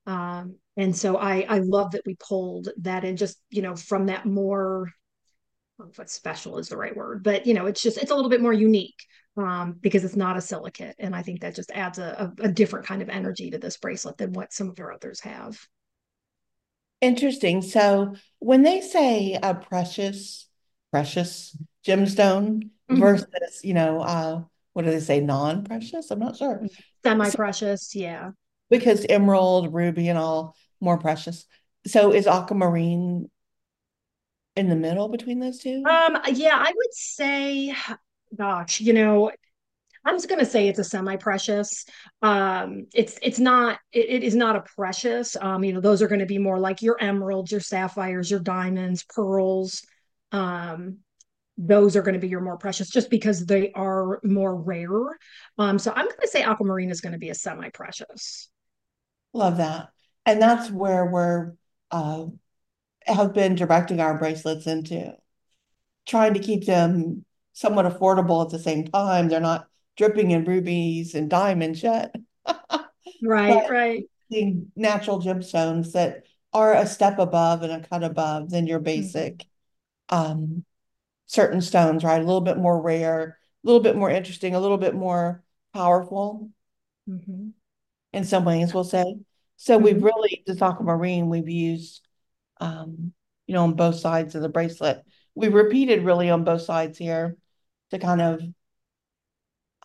Um, 0.06 0.58
and 0.76 0.96
so 0.96 1.18
I 1.18 1.46
I 1.48 1.60
love 1.60 1.92
that 1.92 2.06
we 2.06 2.16
pulled 2.16 2.70
that 2.82 3.06
in 3.06 3.18
just 3.18 3.38
you 3.50 3.62
know 3.62 3.76
from 3.76 4.08
that 4.08 4.26
more 4.26 4.92
if 6.00 6.10
special 6.10 6.58
is 6.60 6.70
the 6.70 6.78
right 6.78 6.96
word, 6.96 7.24
but 7.24 7.46
you 7.46 7.54
know, 7.54 7.66
it's 7.66 7.82
just 7.82 7.98
it's 7.98 8.12
a 8.12 8.16
little 8.16 8.30
bit 8.30 8.42
more 8.42 8.54
unique 8.54 9.06
um, 9.38 9.74
because 9.82 10.04
it's 10.04 10.16
not 10.16 10.38
a 10.38 10.42
silicate, 10.42 10.96
and 11.00 11.16
I 11.16 11.22
think 11.24 11.42
that 11.42 11.56
just 11.56 11.72
adds 11.72 11.98
a, 12.00 12.34
a, 12.40 12.44
a 12.46 12.52
different 12.52 12.86
kind 12.86 13.02
of 13.02 13.10
energy 13.10 13.50
to 13.52 13.58
this 13.58 13.78
bracelet 13.78 14.18
than 14.18 14.34
what 14.34 14.54
some 14.54 14.70
of 14.70 14.78
your 14.78 14.92
others 14.94 15.20
have. 15.22 15.60
Interesting. 17.02 17.62
So 17.62 18.16
when 18.40 18.64
they 18.64 18.80
say 18.82 19.38
a 19.42 19.54
precious, 19.56 20.48
precious 20.92 21.58
gemstone 21.86 22.70
Mhm. 22.90 23.00
versus, 23.00 23.62
you 23.64 23.74
know, 23.74 24.00
uh, 24.02 24.44
what 24.74 24.86
do 24.86 24.92
they 24.92 25.00
say, 25.00 25.20
non-precious? 25.20 26.12
I'm 26.12 26.20
not 26.20 26.38
sure. 26.38 26.66
Semi-precious, 27.04 27.96
yeah. 27.96 28.32
because 28.70 29.06
emerald, 29.08 29.74
ruby, 29.74 30.10
and 30.10 30.18
all 30.18 30.56
more 30.80 30.98
precious. 30.98 31.46
So 31.86 32.14
is 32.14 32.26
aquamarine 32.26 33.30
in 34.56 34.70
the 34.70 34.76
middle 34.76 35.10
between 35.10 35.40
those 35.40 35.60
two? 35.60 35.84
Um, 35.86 36.18
yeah, 36.32 36.56
I 36.58 36.72
would 36.76 36.94
say, 36.94 37.76
gosh, 38.36 38.80
you 38.82 38.94
know, 38.94 39.32
I'm 40.06 40.16
just 40.16 40.30
gonna 40.30 40.46
say 40.46 40.68
it's 40.68 40.80
a 40.80 40.84
semi-precious. 40.84 41.86
Um, 42.22 42.88
it's 42.94 43.18
it's 43.22 43.40
not 43.40 43.80
it, 43.92 44.10
it 44.10 44.24
is 44.24 44.36
not 44.36 44.56
a 44.56 44.62
precious. 44.62 45.38
Um, 45.40 45.64
you 45.64 45.74
know, 45.74 45.82
those 45.82 46.02
are 46.02 46.08
to 46.20 46.26
be 46.26 46.38
more 46.38 46.60
like 46.60 46.82
your 46.82 46.98
emeralds, 47.02 47.52
your 47.52 47.62
sapphires, 47.62 48.30
your 48.30 48.42
diamonds, 48.42 49.04
pearls. 49.04 49.84
Um, 50.32 50.98
those 51.58 51.96
are 51.96 52.02
going 52.02 52.16
to 52.16 52.20
be 52.20 52.28
your 52.28 52.42
more 52.42 52.58
precious 52.58 52.90
just 52.90 53.10
because 53.10 53.46
they 53.46 53.72
are 53.74 54.20
more 54.24 54.56
rare. 54.56 55.18
Um, 55.58 55.78
so 55.78 55.92
I'm 55.92 56.06
going 56.06 56.18
to 56.22 56.28
say 56.28 56.42
aquamarine 56.42 56.90
is 56.90 57.00
going 57.00 57.14
to 57.14 57.20
be 57.20 57.30
a 57.30 57.36
semi-precious. 57.36 58.50
Love 59.34 59.58
that. 59.58 59.90
And 60.26 60.42
that's 60.42 60.72
where 60.72 61.06
we're 61.06 61.54
uh, 61.92 62.26
have 63.06 63.34
been 63.34 63.56
directing 63.56 64.00
our 64.00 64.18
bracelets 64.18 64.66
into. 64.66 65.14
trying 66.06 66.34
to 66.34 66.40
keep 66.40 66.66
them 66.66 67.26
somewhat 67.54 67.86
affordable 67.86 68.44
at 68.46 68.52
the 68.52 68.60
same 68.60 68.86
time. 68.88 69.30
They're 69.30 69.40
not 69.40 69.68
dripping 69.98 70.32
in 70.32 70.46
rubies 70.46 71.16
and 71.16 71.30
diamonds 71.30 71.84
yet, 71.84 72.16
Right, 73.22 73.64
right. 73.68 74.08
the 74.30 74.66
natural 74.76 75.22
gemstones 75.22 75.92
that 75.94 76.24
are 76.54 76.76
a 76.76 76.86
step 76.88 77.20
above 77.20 77.64
and 77.64 77.72
a 77.72 77.88
cut 77.88 78.04
above 78.04 78.50
than 78.50 78.68
your 78.68 78.80
Mhm, 78.96 79.14
basic 79.20 79.46
um, 80.10 80.66
certain 81.28 81.62
stones, 81.62 82.04
right? 82.04 82.22
A 82.22 82.26
little 82.26 82.42
bit 82.42 82.58
more 82.58 82.82
rare, 82.82 83.40
a 83.64 83.68
little 83.68 83.82
bit 83.82 83.96
more 83.98 84.10
interesting, 84.12 84.56
a 84.56 84.60
little 84.60 84.78
bit 84.78 84.96
more 84.96 85.44
powerful 85.74 86.52
mhm, 87.08 87.54
in 88.12 88.24
some 88.24 88.46
ways, 88.46 88.74
we'll 88.74 88.84
say. 88.84 89.16
So 89.58 89.78
we've 89.78 90.02
mhm, 90.02 90.04
really, 90.04 90.44
this 90.46 90.62
aquamarine, 90.62 91.30
we've 91.30 91.50
used, 91.50 92.06
um, 92.60 93.14
you 93.48 93.54
know, 93.54 93.64
on 93.64 93.74
both 93.76 93.96
sides 93.96 94.36
of 94.36 94.42
the 94.42 94.50
bracelet. 94.50 95.04
We've 95.36 95.54
repeated 95.54 96.04
really 96.04 96.30
on 96.30 96.44
both 96.44 96.62
sides 96.64 96.98
here 96.98 97.38
to 97.94 98.00
kind 98.00 98.22
of 98.22 98.42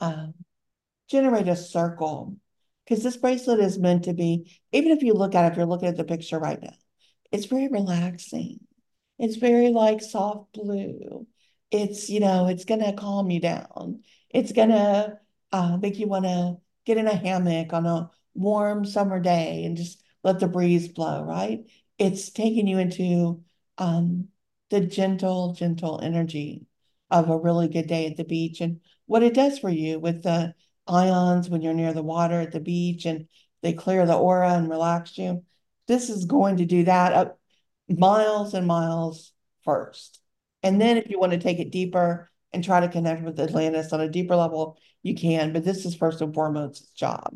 uh, 0.01 0.27
generate 1.09 1.49
a 1.49 1.57
circle 1.57 2.37
because 2.85 3.05
this 3.05 3.19
bracelet 3.19 3.61
is 3.61 3.79
meant 3.79 4.05
to 4.05 4.15
be, 4.15 4.59
even 4.73 4.93
if 4.93 5.03
you 5.03 5.13
look 5.13 5.35
at 5.35 5.45
it, 5.45 5.53
if 5.53 5.57
you're 5.57 5.67
looking 5.67 5.89
at 5.89 5.97
the 5.97 6.05
picture 6.05 6.39
right 6.39 6.61
now, 6.63 6.73
it's 7.31 7.45
very 7.45 7.69
relaxing. 7.69 8.61
It's 9.19 9.37
very 9.37 9.69
like 9.69 10.01
soft 10.01 10.55
blue. 10.55 11.27
It's, 11.71 12.09
you 12.09 12.21
know, 12.21 12.49
it's 12.49 12.65
gonna 12.65 12.95
calm 12.95 13.31
you 13.31 13.41
down. 13.41 14.03
It's 14.31 14.53
gonna 14.53 15.19
uh, 15.53 15.77
make 15.77 15.99
you 15.99 16.07
want 16.07 16.25
to 16.25 16.57
get 16.87 16.97
in 16.97 17.07
a 17.07 17.15
hammock 17.15 17.75
on 17.75 17.85
a 17.85 18.11
warm 18.35 18.87
summer 18.87 19.21
day 19.21 19.65
and 19.65 19.77
just 19.77 20.03
let 20.25 20.41
the 20.41 20.49
breeze 20.49 20.89
blow, 20.89 21.25
right? 21.25 21.67
It's 21.99 22.31
taking 22.31 22.67
you 22.67 22.79
into 22.79 23.43
um, 23.77 24.29
the 24.71 24.81
gentle, 24.81 25.53
gentle 25.53 26.01
energy 26.01 26.68
of 27.11 27.31
a 27.31 27.39
really 27.39 27.69
good 27.69 27.87
day 27.87 28.07
at 28.07 28.17
the 28.17 28.25
beach 28.25 28.61
and 28.61 28.81
what 29.07 29.23
it 29.23 29.35
does 29.35 29.59
for 29.59 29.71
you 29.71 29.99
with 29.99 30.23
the 30.23 30.55
ions 30.87 31.49
when 31.49 31.63
you're 31.63 31.75
near 31.75 31.93
the 31.93 32.03
water 32.03 32.41
at 32.41 32.53
the 32.53 32.61
beach 32.61 33.07
and 33.07 33.27
they 33.63 33.73
clear 33.73 34.07
the 34.07 34.17
aura 34.17 34.53
and 34.53 34.69
relax 34.69 35.17
you. 35.19 35.45
This 35.87 36.11
is 36.11 36.25
going 36.27 36.59
to 36.59 36.67
do 36.67 36.85
that 36.85 37.13
up 37.13 37.39
miles 37.89 38.55
and 38.55 38.67
miles 38.67 39.33
first. 39.65 40.21
And 40.63 40.81
then 40.81 40.97
if 40.97 41.11
you 41.11 41.19
want 41.19 41.33
to 41.33 41.39
take 41.39 41.59
it 41.59 41.73
deeper 41.73 42.31
and 42.53 42.63
try 42.63 42.81
to 42.81 42.89
connect 42.89 43.23
with 43.23 43.41
Atlantis 43.41 43.93
on 43.93 44.01
a 44.01 44.09
deeper 44.09 44.37
level, 44.37 44.79
you 45.03 45.15
can. 45.15 45.53
But 45.53 45.65
this 45.65 45.85
is 45.85 45.95
first 45.95 46.21
and 46.21 46.35
foremost 46.35 46.97
job 46.97 47.35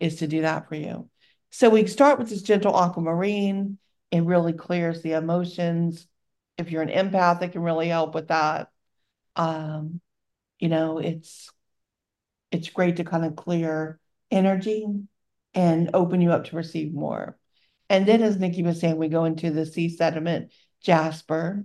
is 0.00 0.16
to 0.16 0.26
do 0.26 0.42
that 0.42 0.68
for 0.68 0.74
you. 0.74 1.08
So 1.50 1.70
we 1.70 1.86
start 1.86 2.18
with 2.18 2.28
this 2.28 2.42
gentle 2.42 2.76
aquamarine. 2.76 3.78
It 4.10 4.24
really 4.24 4.52
clears 4.52 5.02
the 5.02 5.12
emotions. 5.12 6.06
If 6.58 6.70
you're 6.70 6.82
an 6.82 6.88
empath, 6.88 7.42
it 7.42 7.52
can 7.52 7.62
really 7.62 7.88
help 7.88 8.14
with 8.14 8.28
that. 8.28 8.68
Um, 9.36 10.00
you 10.58 10.68
know, 10.68 10.98
it's 10.98 11.50
it's 12.50 12.70
great 12.70 12.96
to 12.96 13.04
kind 13.04 13.24
of 13.24 13.36
clear 13.36 14.00
energy 14.30 14.86
and 15.54 15.90
open 15.94 16.20
you 16.20 16.32
up 16.32 16.44
to 16.46 16.56
receive 16.56 16.92
more. 16.92 17.38
And 17.88 18.06
then, 18.06 18.22
as 18.22 18.38
Nikki 18.38 18.62
was 18.62 18.80
saying, 18.80 18.96
we 18.96 19.08
go 19.08 19.24
into 19.24 19.50
the 19.50 19.66
sea 19.66 19.88
sediment 19.88 20.52
jasper. 20.82 21.64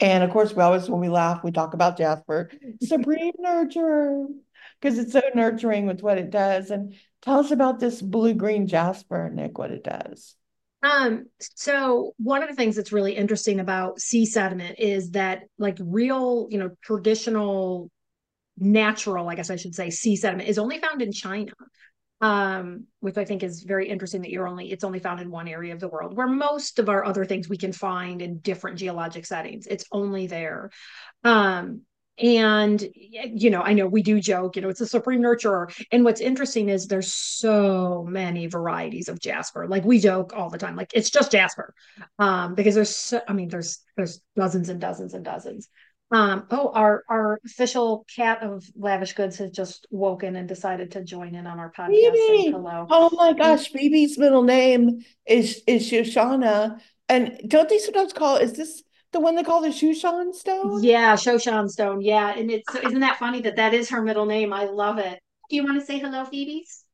And 0.00 0.24
of 0.24 0.30
course, 0.30 0.52
we 0.54 0.62
always, 0.62 0.88
when 0.88 1.00
we 1.00 1.08
laugh, 1.08 1.42
we 1.44 1.52
talk 1.52 1.74
about 1.74 1.96
jasper, 1.96 2.50
supreme 2.82 3.32
nurturer, 3.42 4.26
because 4.80 4.98
it's 4.98 5.12
so 5.12 5.22
nurturing 5.34 5.86
with 5.86 6.02
what 6.02 6.18
it 6.18 6.30
does. 6.30 6.70
And 6.70 6.94
tell 7.22 7.38
us 7.38 7.50
about 7.50 7.80
this 7.80 8.02
blue 8.02 8.34
green 8.34 8.66
jasper, 8.66 9.30
Nick, 9.32 9.56
what 9.56 9.70
it 9.70 9.84
does. 9.84 10.36
Um, 10.84 11.24
so 11.40 12.12
one 12.18 12.42
of 12.42 12.50
the 12.50 12.54
things 12.54 12.76
that's 12.76 12.92
really 12.92 13.16
interesting 13.16 13.58
about 13.58 14.00
sea 14.00 14.26
sediment 14.26 14.78
is 14.78 15.12
that 15.12 15.44
like 15.58 15.78
real, 15.80 16.46
you 16.50 16.58
know, 16.58 16.72
traditional 16.82 17.90
natural, 18.58 19.30
I 19.30 19.34
guess 19.34 19.48
I 19.48 19.56
should 19.56 19.74
say, 19.74 19.88
sea 19.88 20.14
sediment 20.14 20.48
is 20.48 20.58
only 20.58 20.78
found 20.78 21.00
in 21.00 21.10
China. 21.10 21.52
Um, 22.20 22.86
which 23.00 23.18
I 23.18 23.24
think 23.24 23.42
is 23.42 23.64
very 23.64 23.88
interesting 23.88 24.22
that 24.22 24.30
you're 24.30 24.46
only 24.46 24.70
it's 24.70 24.84
only 24.84 25.00
found 25.00 25.20
in 25.20 25.30
one 25.30 25.48
area 25.48 25.74
of 25.74 25.80
the 25.80 25.88
world 25.88 26.16
where 26.16 26.28
most 26.28 26.78
of 26.78 26.88
our 26.88 27.04
other 27.04 27.24
things 27.26 27.48
we 27.48 27.58
can 27.58 27.72
find 27.72 28.22
in 28.22 28.38
different 28.38 28.78
geologic 28.78 29.26
settings. 29.26 29.66
It's 29.66 29.84
only 29.92 30.26
there. 30.26 30.70
Um, 31.22 31.82
and 32.18 32.86
you 32.94 33.50
know, 33.50 33.60
I 33.60 33.72
know 33.72 33.86
we 33.86 34.02
do 34.02 34.20
joke, 34.20 34.56
you 34.56 34.62
know, 34.62 34.68
it's 34.68 34.80
a 34.80 34.86
supreme 34.86 35.20
nurturer. 35.20 35.74
And 35.90 36.04
what's 36.04 36.20
interesting 36.20 36.68
is 36.68 36.86
there's 36.86 37.12
so 37.12 38.06
many 38.08 38.46
varieties 38.46 39.08
of 39.08 39.20
jasper. 39.20 39.66
Like 39.66 39.84
we 39.84 39.98
joke 39.98 40.32
all 40.34 40.50
the 40.50 40.58
time, 40.58 40.76
like 40.76 40.92
it's 40.94 41.10
just 41.10 41.32
jasper. 41.32 41.74
Um, 42.18 42.54
because 42.54 42.74
there's 42.74 42.94
so, 42.94 43.20
I 43.26 43.32
mean, 43.32 43.48
there's 43.48 43.80
there's 43.96 44.20
dozens 44.36 44.68
and 44.68 44.80
dozens 44.80 45.14
and 45.14 45.24
dozens. 45.24 45.68
Um, 46.10 46.46
oh, 46.50 46.70
our 46.72 47.02
our 47.08 47.40
official 47.44 48.06
cat 48.14 48.42
of 48.42 48.64
Lavish 48.76 49.14
Goods 49.14 49.38
has 49.38 49.50
just 49.50 49.86
woken 49.90 50.36
and 50.36 50.48
decided 50.48 50.92
to 50.92 51.02
join 51.02 51.34
in 51.34 51.46
on 51.46 51.58
our 51.58 51.72
podcast 51.72 51.88
Phoebe. 51.88 52.50
hello. 52.52 52.86
Oh 52.88 53.10
my 53.14 53.32
gosh, 53.32 53.72
Phoebe's 53.72 54.18
middle 54.18 54.44
name 54.44 55.00
is 55.26 55.62
is 55.66 55.90
Shoshana. 55.90 56.78
And 57.08 57.40
don't 57.48 57.68
they 57.68 57.78
sometimes 57.78 58.12
call 58.12 58.36
is 58.36 58.52
this 58.52 58.82
the 59.14 59.20
one 59.20 59.36
they 59.36 59.42
call 59.42 59.62
the 59.62 59.68
Shushan 59.68 60.34
stone? 60.34 60.82
Yeah, 60.82 61.14
Shoshan 61.14 61.70
Stone. 61.70 62.02
Yeah, 62.02 62.34
and 62.36 62.50
it's 62.50 62.70
so 62.70 62.80
isn't 62.80 63.00
that 63.00 63.18
funny 63.18 63.40
that 63.42 63.56
that 63.56 63.72
is 63.72 63.88
her 63.90 64.02
middle 64.02 64.26
name? 64.26 64.52
I 64.52 64.64
love 64.64 64.98
it. 64.98 65.18
Do 65.48 65.56
you 65.56 65.64
want 65.64 65.80
to 65.80 65.86
say 65.86 65.98
hello, 65.98 66.24
Phoebe's? 66.24 66.84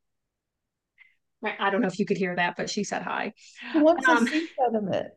Right, 1.41 1.55
I 1.59 1.71
don't 1.71 1.81
know 1.81 1.87
if 1.87 1.99
you 1.99 2.05
could 2.05 2.17
hear 2.17 2.35
that, 2.35 2.55
but 2.55 2.69
she 2.69 2.83
said 2.83 3.01
hi. 3.01 3.33
Who 3.73 3.83
wants 3.83 4.07
a 4.07 4.11
Um, 4.11 4.27
sea 4.27 4.47
sediment? 4.57 5.07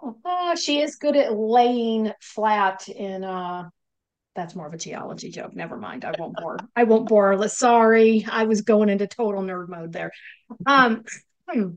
oh, 0.02 0.54
she 0.56 0.80
is 0.80 0.96
good 0.96 1.16
at 1.16 1.32
laying 1.32 2.12
flat 2.20 2.88
in 2.88 3.24
uh 3.24 3.70
that's 4.34 4.54
more 4.54 4.66
of 4.66 4.74
a 4.74 4.78
geology 4.78 5.30
joke. 5.30 5.54
Never 5.54 5.76
mind. 5.76 6.04
I 6.04 6.12
won't 6.16 6.36
bore. 6.36 6.58
I 6.76 6.84
won't 6.84 7.08
bore. 7.08 7.36
her. 7.36 7.48
Sorry. 7.48 8.24
I 8.30 8.44
was 8.44 8.62
going 8.62 8.88
into 8.88 9.08
total 9.08 9.42
nerd 9.42 9.68
mode 9.68 9.92
there. 9.92 10.12
Um 10.66 11.04
hmm. 11.48 11.70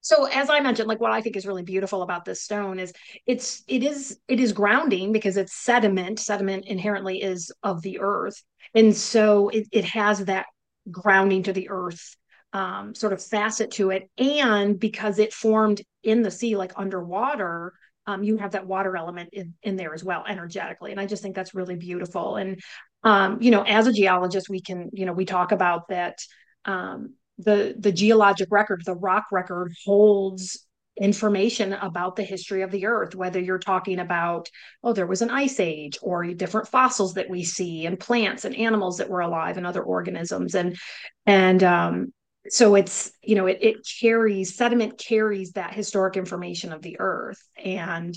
So 0.00 0.26
as 0.26 0.48
I 0.50 0.60
mentioned, 0.60 0.88
like 0.88 1.00
what 1.00 1.12
I 1.12 1.20
think 1.20 1.36
is 1.36 1.46
really 1.46 1.62
beautiful 1.62 2.02
about 2.02 2.24
this 2.24 2.42
stone 2.42 2.78
is 2.78 2.92
it's 3.26 3.62
it 3.66 3.82
is 3.82 4.18
it 4.28 4.40
is 4.40 4.52
grounding 4.52 5.12
because 5.12 5.36
it's 5.36 5.54
sediment. 5.54 6.18
Sediment 6.18 6.66
inherently 6.66 7.22
is 7.22 7.52
of 7.62 7.82
the 7.82 8.00
earth. 8.00 8.42
And 8.74 8.96
so 8.96 9.48
it, 9.48 9.68
it 9.72 9.84
has 9.84 10.24
that 10.26 10.46
grounding 10.90 11.42
to 11.44 11.52
the 11.52 11.68
earth 11.70 12.16
um, 12.52 12.94
sort 12.94 13.12
of 13.12 13.22
facet 13.22 13.72
to 13.72 13.90
it. 13.90 14.10
And 14.18 14.78
because 14.78 15.18
it 15.18 15.32
formed 15.32 15.82
in 16.02 16.22
the 16.22 16.30
sea, 16.30 16.56
like 16.56 16.72
underwater, 16.76 17.72
um, 18.06 18.22
you 18.22 18.38
have 18.38 18.52
that 18.52 18.66
water 18.66 18.96
element 18.96 19.30
in, 19.32 19.54
in 19.62 19.76
there 19.76 19.94
as 19.94 20.02
well, 20.02 20.24
energetically. 20.26 20.90
And 20.90 21.00
I 21.00 21.06
just 21.06 21.22
think 21.22 21.36
that's 21.36 21.54
really 21.54 21.76
beautiful. 21.76 22.36
And, 22.36 22.60
um, 23.04 23.40
you 23.40 23.50
know, 23.50 23.62
as 23.62 23.86
a 23.86 23.92
geologist, 23.92 24.48
we 24.48 24.60
can, 24.60 24.90
you 24.92 25.06
know, 25.06 25.12
we 25.12 25.24
talk 25.24 25.52
about 25.52 25.88
that 25.88 26.18
um, 26.64 27.14
the 27.44 27.74
the 27.78 27.92
geologic 27.92 28.48
record, 28.50 28.82
the 28.84 28.94
rock 28.94 29.26
record 29.32 29.74
holds 29.84 30.66
information 31.00 31.72
about 31.72 32.14
the 32.14 32.22
history 32.22 32.60
of 32.60 32.70
the 32.70 32.84
earth 32.84 33.14
whether 33.14 33.40
you're 33.40 33.58
talking 33.58 34.00
about 34.00 34.50
oh 34.84 34.92
there 34.92 35.06
was 35.06 35.22
an 35.22 35.30
ice 35.30 35.58
age 35.58 35.98
or 36.02 36.24
different 36.34 36.68
fossils 36.68 37.14
that 37.14 37.30
we 37.30 37.42
see 37.42 37.86
and 37.86 37.98
plants 37.98 38.44
and 38.44 38.54
animals 38.54 38.98
that 38.98 39.08
were 39.08 39.20
alive 39.20 39.56
and 39.56 39.66
other 39.66 39.82
organisms. 39.82 40.54
And 40.54 40.76
and 41.24 41.62
um 41.62 42.12
so 42.48 42.74
it's 42.74 43.12
you 43.22 43.34
know 43.34 43.46
it, 43.46 43.58
it 43.62 43.76
carries 44.00 44.56
sediment 44.56 44.98
carries 44.98 45.52
that 45.52 45.72
historic 45.72 46.16
information 46.16 46.72
of 46.72 46.82
the 46.82 46.96
earth. 47.00 47.40
And 47.56 48.14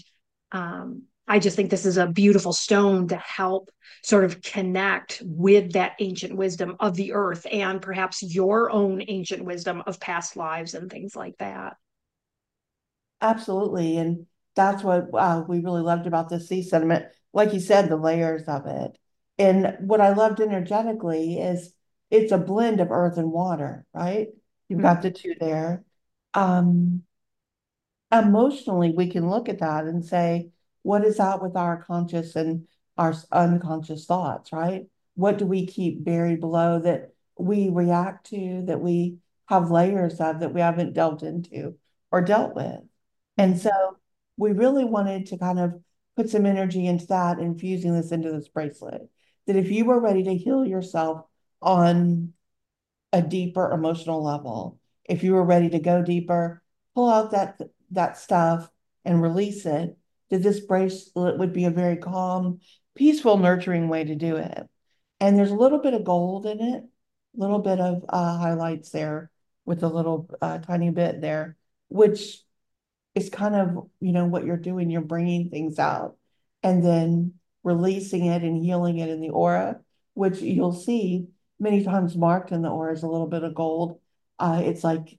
um 0.51 1.03
I 1.27 1.39
just 1.39 1.55
think 1.55 1.69
this 1.69 1.85
is 1.85 1.97
a 1.97 2.07
beautiful 2.07 2.53
stone 2.53 3.07
to 3.07 3.15
help 3.15 3.71
sort 4.03 4.25
of 4.25 4.41
connect 4.41 5.21
with 5.25 5.73
that 5.73 5.93
ancient 5.99 6.35
wisdom 6.35 6.75
of 6.79 6.95
the 6.95 7.13
earth 7.13 7.47
and 7.49 7.81
perhaps 7.81 8.21
your 8.21 8.69
own 8.69 9.01
ancient 9.07 9.45
wisdom 9.45 9.81
of 9.87 9.99
past 9.99 10.35
lives 10.35 10.73
and 10.73 10.91
things 10.91 11.15
like 11.15 11.37
that. 11.37 11.77
Absolutely. 13.21 13.97
And 13.97 14.25
that's 14.55 14.83
what 14.83 15.07
uh, 15.13 15.43
we 15.47 15.61
really 15.61 15.81
loved 15.81 16.07
about 16.07 16.29
the 16.29 16.39
sea 16.39 16.61
sediment. 16.61 17.05
Like 17.31 17.53
you 17.53 17.59
said, 17.61 17.87
the 17.87 17.95
layers 17.95 18.43
of 18.43 18.65
it. 18.67 18.97
And 19.39 19.77
what 19.79 20.01
I 20.01 20.13
loved 20.13 20.41
energetically 20.41 21.39
is 21.39 21.73
it's 22.11 22.31
a 22.31 22.37
blend 22.37 22.81
of 22.81 22.91
earth 22.91 23.17
and 23.17 23.31
water, 23.31 23.85
right? 23.93 24.27
You've 24.67 24.81
got 24.81 25.01
the 25.01 25.09
two 25.09 25.33
there. 25.39 25.83
Um, 26.33 27.03
emotionally, 28.11 28.91
we 28.91 29.09
can 29.09 29.29
look 29.29 29.49
at 29.49 29.59
that 29.59 29.85
and 29.85 30.05
say, 30.05 30.49
what 30.83 31.03
is 31.03 31.19
out 31.19 31.41
with 31.41 31.55
our 31.55 31.81
conscious 31.83 32.35
and 32.35 32.67
our 32.97 33.15
unconscious 33.31 34.05
thoughts, 34.05 34.53
right? 34.53 34.85
What 35.15 35.37
do 35.37 35.45
we 35.45 35.65
keep 35.65 36.03
buried 36.03 36.39
below 36.39 36.79
that 36.79 37.13
we 37.37 37.69
react 37.69 38.27
to, 38.27 38.63
that 38.67 38.81
we 38.81 39.17
have 39.47 39.71
layers 39.71 40.19
of 40.19 40.39
that 40.39 40.53
we 40.53 40.61
haven't 40.61 40.93
delved 40.93 41.23
into 41.23 41.75
or 42.11 42.21
dealt 42.21 42.55
with? 42.55 42.79
And 43.37 43.59
so 43.59 43.71
we 44.37 44.51
really 44.51 44.85
wanted 44.85 45.27
to 45.27 45.37
kind 45.37 45.59
of 45.59 45.73
put 46.15 46.29
some 46.29 46.45
energy 46.45 46.85
into 46.85 47.07
that, 47.07 47.39
infusing 47.39 47.93
this 47.93 48.11
into 48.11 48.31
this 48.31 48.47
bracelet. 48.47 49.09
That 49.47 49.55
if 49.55 49.71
you 49.71 49.85
were 49.85 49.99
ready 49.99 50.23
to 50.23 50.35
heal 50.35 50.65
yourself 50.65 51.25
on 51.61 52.33
a 53.11 53.21
deeper 53.21 53.71
emotional 53.71 54.23
level, 54.23 54.79
if 55.05 55.23
you 55.23 55.33
were 55.33 55.43
ready 55.43 55.69
to 55.69 55.79
go 55.79 56.01
deeper, 56.01 56.61
pull 56.95 57.09
out 57.09 57.31
that 57.31 57.59
that 57.91 58.17
stuff 58.17 58.69
and 59.05 59.21
release 59.21 59.65
it, 59.65 59.97
that 60.29 60.43
this 60.43 60.59
bracelet 60.59 61.37
would 61.37 61.53
be 61.53 61.65
a 61.65 61.71
very 61.71 61.97
calm, 61.97 62.59
peaceful, 62.95 63.37
nurturing 63.37 63.89
way 63.89 64.03
to 64.03 64.15
do 64.15 64.37
it. 64.37 64.67
And 65.19 65.37
there's 65.37 65.51
a 65.51 65.55
little 65.55 65.79
bit 65.79 65.93
of 65.93 66.03
gold 66.03 66.45
in 66.45 66.59
it, 66.59 66.83
a 66.83 67.39
little 67.39 67.59
bit 67.59 67.79
of 67.79 68.05
uh, 68.09 68.37
highlights 68.37 68.89
there 68.89 69.31
with 69.65 69.83
a 69.83 69.87
little 69.87 70.29
uh, 70.41 70.57
tiny 70.59 70.89
bit 70.89 71.21
there, 71.21 71.55
which 71.87 72.41
is 73.15 73.29
kind 73.29 73.55
of, 73.55 73.89
you 73.99 74.11
know, 74.11 74.25
what 74.25 74.45
you're 74.45 74.57
doing. 74.57 74.89
You're 74.89 75.01
bringing 75.01 75.49
things 75.49 75.79
out 75.79 76.17
and 76.61 76.83
then 76.83 77.33
releasing 77.63 78.25
it 78.25 78.43
and 78.43 78.63
healing 78.63 78.97
it 78.97 79.09
in 79.09 79.21
the 79.21 79.29
aura, 79.29 79.79
which 80.13 80.41
you'll 80.41 80.73
see 80.73 81.27
many 81.59 81.83
times 81.83 82.17
marked 82.17 82.51
in 82.51 82.61
the 82.61 82.69
aura 82.69 82.93
is 82.93 83.03
a 83.03 83.07
little 83.07 83.27
bit 83.27 83.43
of 83.43 83.55
gold. 83.55 83.99
Uh, 84.39 84.61
it's 84.65 84.83
like 84.83 85.17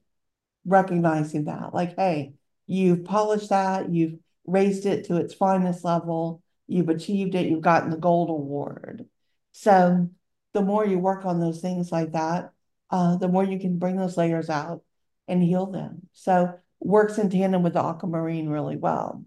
recognizing 0.65 1.45
that, 1.45 1.73
like, 1.73 1.95
hey, 1.95 2.33
you've 2.67 3.05
polished 3.05 3.49
that, 3.49 3.89
you've 3.89 4.19
raised 4.45 4.85
it 4.85 5.05
to 5.05 5.17
its 5.17 5.33
finest 5.33 5.83
level, 5.83 6.41
you've 6.67 6.89
achieved 6.89 7.35
it, 7.35 7.47
you've 7.47 7.61
gotten 7.61 7.89
the 7.89 7.97
gold 7.97 8.29
award. 8.29 9.05
So 9.51 10.09
the 10.53 10.61
more 10.61 10.85
you 10.85 10.99
work 10.99 11.25
on 11.25 11.39
those 11.39 11.61
things 11.61 11.91
like 11.91 12.13
that, 12.13 12.51
uh, 12.89 13.17
the 13.17 13.27
more 13.27 13.43
you 13.43 13.59
can 13.59 13.77
bring 13.77 13.97
those 13.97 14.17
layers 14.17 14.49
out 14.49 14.83
and 15.27 15.41
heal 15.41 15.65
them. 15.65 16.07
So 16.13 16.53
works 16.79 17.17
in 17.17 17.29
tandem 17.29 17.63
with 17.63 17.73
the 17.73 17.83
aquamarine 17.83 18.49
really 18.49 18.77
well. 18.77 19.25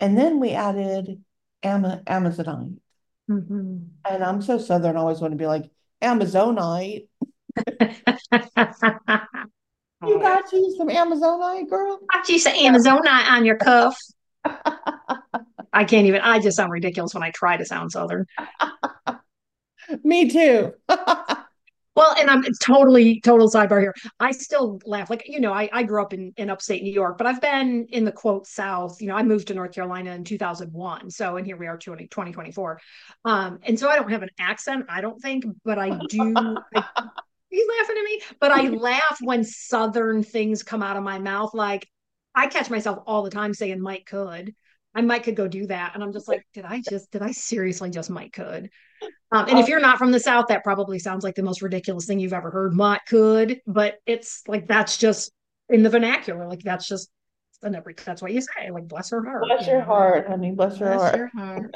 And 0.00 0.16
then 0.16 0.40
we 0.40 0.50
added 0.50 1.22
Am- 1.62 2.04
Amazonite. 2.06 2.78
Mm-hmm. 3.30 3.78
And 4.08 4.24
I'm 4.24 4.42
so 4.42 4.58
southern, 4.58 4.96
I 4.96 5.00
always 5.00 5.20
want 5.20 5.32
to 5.32 5.38
be 5.38 5.46
like, 5.46 5.70
Amazonite. 6.02 7.08
You 10.06 10.20
got 10.20 10.52
you 10.52 10.74
some 10.78 10.88
Amazonite, 10.88 11.68
girl. 11.68 11.98
Got 12.12 12.28
you 12.28 12.38
some 12.38 12.52
Amazonite 12.52 13.30
on 13.30 13.44
your 13.44 13.56
cuff. 13.56 13.98
I 14.44 15.84
can't 15.84 16.06
even. 16.06 16.20
I 16.20 16.40
just 16.40 16.56
sound 16.56 16.72
ridiculous 16.72 17.14
when 17.14 17.22
I 17.22 17.30
try 17.30 17.56
to 17.56 17.64
sound 17.64 17.92
southern. 17.92 18.26
Me 20.04 20.28
too. 20.28 20.72
well, 20.88 22.14
and 22.18 22.30
I'm 22.30 22.44
totally 22.62 23.20
total 23.20 23.48
sidebar 23.48 23.80
here. 23.80 23.94
I 24.18 24.32
still 24.32 24.80
laugh. 24.84 25.08
Like 25.10 25.24
you 25.26 25.40
know, 25.40 25.52
I 25.52 25.68
I 25.72 25.82
grew 25.82 26.02
up 26.02 26.12
in 26.12 26.32
in 26.36 26.50
upstate 26.50 26.82
New 26.82 26.92
York, 26.92 27.16
but 27.16 27.26
I've 27.26 27.40
been 27.40 27.86
in 27.90 28.04
the 28.04 28.12
quote 28.12 28.46
South. 28.46 29.00
You 29.00 29.08
know, 29.08 29.16
I 29.16 29.22
moved 29.22 29.48
to 29.48 29.54
North 29.54 29.72
Carolina 29.72 30.12
in 30.12 30.24
2001. 30.24 31.10
So, 31.10 31.36
and 31.36 31.46
here 31.46 31.56
we 31.56 31.66
are, 31.66 31.78
20, 31.78 32.08
2024. 32.08 32.80
Um, 33.24 33.58
and 33.62 33.78
so 33.78 33.88
I 33.88 33.96
don't 33.96 34.10
have 34.10 34.22
an 34.22 34.30
accent. 34.38 34.86
I 34.88 35.00
don't 35.00 35.20
think, 35.20 35.44
but 35.64 35.78
I 35.78 35.98
do. 36.08 36.34
I, 36.36 36.84
he's 37.50 37.66
laughing 37.78 37.96
at 37.98 38.04
me. 38.04 38.20
But 38.40 38.52
I 38.52 38.68
laugh 38.68 39.18
when 39.20 39.44
Southern 39.44 40.22
things 40.22 40.62
come 40.62 40.82
out 40.82 40.96
of 40.96 41.02
my 41.02 41.18
mouth. 41.18 41.54
Like 41.54 41.88
I 42.38 42.46
catch 42.46 42.70
myself 42.70 43.00
all 43.04 43.24
the 43.24 43.30
time 43.30 43.52
saying 43.52 43.80
Mike 43.80 44.06
could. 44.06 44.54
I 44.94 45.00
might 45.02 45.24
could 45.24 45.34
go 45.34 45.48
do 45.48 45.66
that. 45.66 45.92
And 45.94 46.04
I'm 46.04 46.12
just 46.12 46.28
like, 46.28 46.46
did 46.54 46.64
I 46.64 46.80
just, 46.88 47.10
did 47.10 47.20
I 47.20 47.32
seriously 47.32 47.90
just 47.90 48.10
might 48.10 48.32
could? 48.32 48.70
Um, 49.32 49.48
and 49.48 49.58
if 49.58 49.68
you're 49.68 49.80
not 49.80 49.98
from 49.98 50.12
the 50.12 50.20
South, 50.20 50.46
that 50.48 50.62
probably 50.62 51.00
sounds 51.00 51.24
like 51.24 51.34
the 51.34 51.42
most 51.42 51.62
ridiculous 51.62 52.06
thing 52.06 52.20
you've 52.20 52.32
ever 52.32 52.50
heard. 52.50 52.74
Might 52.74 53.00
could, 53.08 53.60
but 53.66 53.96
it's 54.06 54.42
like, 54.46 54.68
that's 54.68 54.96
just 54.96 55.32
in 55.68 55.82
the 55.82 55.90
vernacular. 55.90 56.46
Like 56.46 56.62
that's 56.62 56.86
just, 56.86 57.10
and 57.62 57.74
every, 57.74 57.94
that's 58.04 58.22
what 58.22 58.32
you 58.32 58.40
say. 58.40 58.70
Like, 58.70 58.86
bless 58.86 59.10
her 59.10 59.22
heart. 59.24 59.42
Bless 59.48 59.66
you 59.66 59.72
your 59.72 59.80
know? 59.80 59.86
heart, 59.86 60.28
honey. 60.28 60.52
Bless, 60.52 60.78
bless 60.78 61.00
heart. 61.00 61.16
Your 61.16 61.30
heart. 61.34 61.74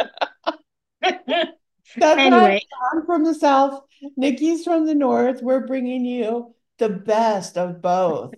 That's 1.96 2.18
anyway, 2.18 2.62
I'm 2.92 3.04
from 3.04 3.24
the 3.24 3.34
south. 3.34 3.82
Nikki's 4.16 4.62
from 4.64 4.86
the 4.86 4.94
north. 4.94 5.42
We're 5.42 5.66
bringing 5.66 6.04
you 6.04 6.54
the 6.78 6.88
best 6.88 7.58
of 7.58 7.82
both, 7.82 8.34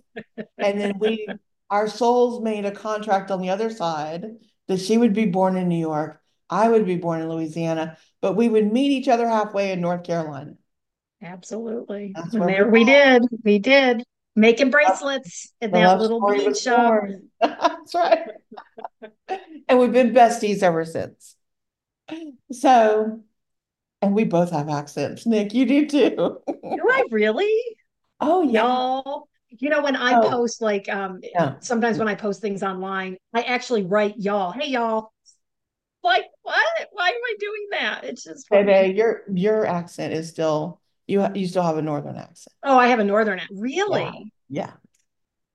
and 0.59 0.81
then 0.81 0.99
we, 0.99 1.29
our 1.71 1.89
souls 1.89 2.43
made 2.43 2.65
a 2.65 2.71
contract 2.71 3.31
on 3.31 3.41
the 3.41 3.51
other 3.51 3.71
side 3.71 4.27
that 4.69 4.81
she 4.81 4.97
would 4.97 5.15
be 5.15 5.27
born 5.27 5.57
in 5.57 5.69
New 5.69 5.79
York, 5.79 6.21
I 6.49 6.69
would 6.69 6.87
be 6.87 6.97
born 6.97 7.21
in 7.21 7.29
Louisiana, 7.29 7.97
but 8.21 8.37
we 8.37 8.49
would 8.49 8.73
meet 8.73 8.93
each 8.93 9.09
other 9.09 9.29
halfway 9.29 9.73
in 9.73 9.81
North 9.81 10.05
Carolina. 10.05 10.55
Absolutely. 11.23 12.13
That's 12.15 12.35
and 12.35 12.49
there 12.49 12.69
we 12.69 12.85
did. 12.85 13.23
We 13.43 13.59
did 13.59 14.05
making 14.37 14.71
bracelets 14.71 15.53
in 15.61 15.71
that 15.73 15.99
little 15.99 16.27
bead 16.27 16.57
shop. 16.57 17.05
That's 17.41 17.95
right. 17.95 18.29
and 19.69 19.79
we've 19.79 19.93
been 19.93 20.13
besties 20.13 20.63
ever 20.63 20.85
since. 20.85 21.37
So 22.53 23.23
and 24.03 24.15
we 24.15 24.25
both 24.25 24.51
have 24.51 24.69
accents. 24.69 25.25
Nick, 25.27 25.55
you 25.55 25.65
do 25.65 25.87
too. 25.87 26.41
do 26.47 26.89
I 26.91 27.05
really? 27.11 27.51
Oh 28.21 28.43
yeah. 28.43 28.63
Y'all, 28.63 29.29
you 29.59 29.71
know, 29.71 29.83
when 29.83 29.97
I 29.97 30.15
oh. 30.19 30.31
post 30.31 30.63
like 30.63 30.89
um 30.89 31.21
yeah. 31.23 31.55
sometimes 31.61 31.99
when 31.99 32.09
I 32.09 32.15
post 32.15 32.41
things 32.41 32.63
online, 32.63 33.17
I 33.33 33.43
actually 33.43 33.85
write 33.85 34.15
y'all, 34.19 34.53
hey 34.53 34.69
y'all. 34.69 35.13
Like 36.03 36.25
what? 36.43 36.67
Why 36.93 37.09
am 37.09 37.15
I 37.15 37.35
doing 37.39 37.67
that? 37.71 38.05
It's 38.05 38.25
just 38.25 38.49
funny. 38.49 38.65
Baby, 38.65 38.99
your 38.99 39.23
your 39.33 39.67
accent 39.67 40.13
is 40.13 40.29
still 40.29 40.81
you 41.07 41.27
you 41.35 41.47
still 41.47 41.63
have 41.63 41.79
a 41.79 41.83
northern 41.83 42.17
accent. 42.17 42.55
Oh, 42.63 42.79
I 42.79 42.89
have 42.89 42.99
a 42.99 43.05
northern 43.05 43.39
accent. 43.39 43.61
Really? 43.61 44.33
Yeah. 44.49 44.67
yeah. 44.67 44.73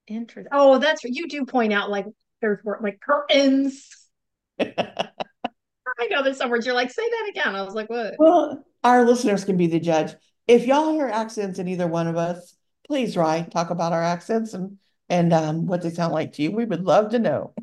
Interesting. 0.07 0.49
Oh, 0.51 0.79
that's 0.79 1.03
you 1.03 1.27
do 1.27 1.45
point 1.45 1.71
out 1.71 1.91
like 1.91 2.05
there's 2.41 2.59
like 2.81 2.99
curtains. 2.99 3.87
I 4.59 6.07
know 6.09 6.23
there's 6.23 6.37
some 6.37 6.49
words 6.49 6.65
you're 6.65 6.75
like, 6.75 6.91
say 6.91 7.07
that 7.07 7.29
again. 7.29 7.55
I 7.55 7.61
was 7.61 7.73
like, 7.73 7.89
what? 7.89 8.15
Well, 8.17 8.65
our 8.83 9.03
listeners 9.03 9.43
can 9.43 9.57
be 9.57 9.67
the 9.67 9.79
judge. 9.79 10.13
If 10.47 10.65
y'all 10.65 10.93
hear 10.93 11.07
accents 11.07 11.59
in 11.59 11.67
either 11.67 11.87
one 11.87 12.07
of 12.07 12.17
us, 12.17 12.55
please 12.89 13.15
write, 13.15 13.51
talk 13.51 13.69
about 13.69 13.93
our 13.93 14.03
accents 14.03 14.53
and 14.53 14.77
and 15.07 15.33
um, 15.33 15.65
what 15.65 15.81
they 15.81 15.89
sound 15.89 16.13
like 16.13 16.33
to 16.33 16.43
you. 16.43 16.51
We 16.51 16.65
would 16.65 16.83
love 16.83 17.11
to 17.11 17.19
know. 17.19 17.53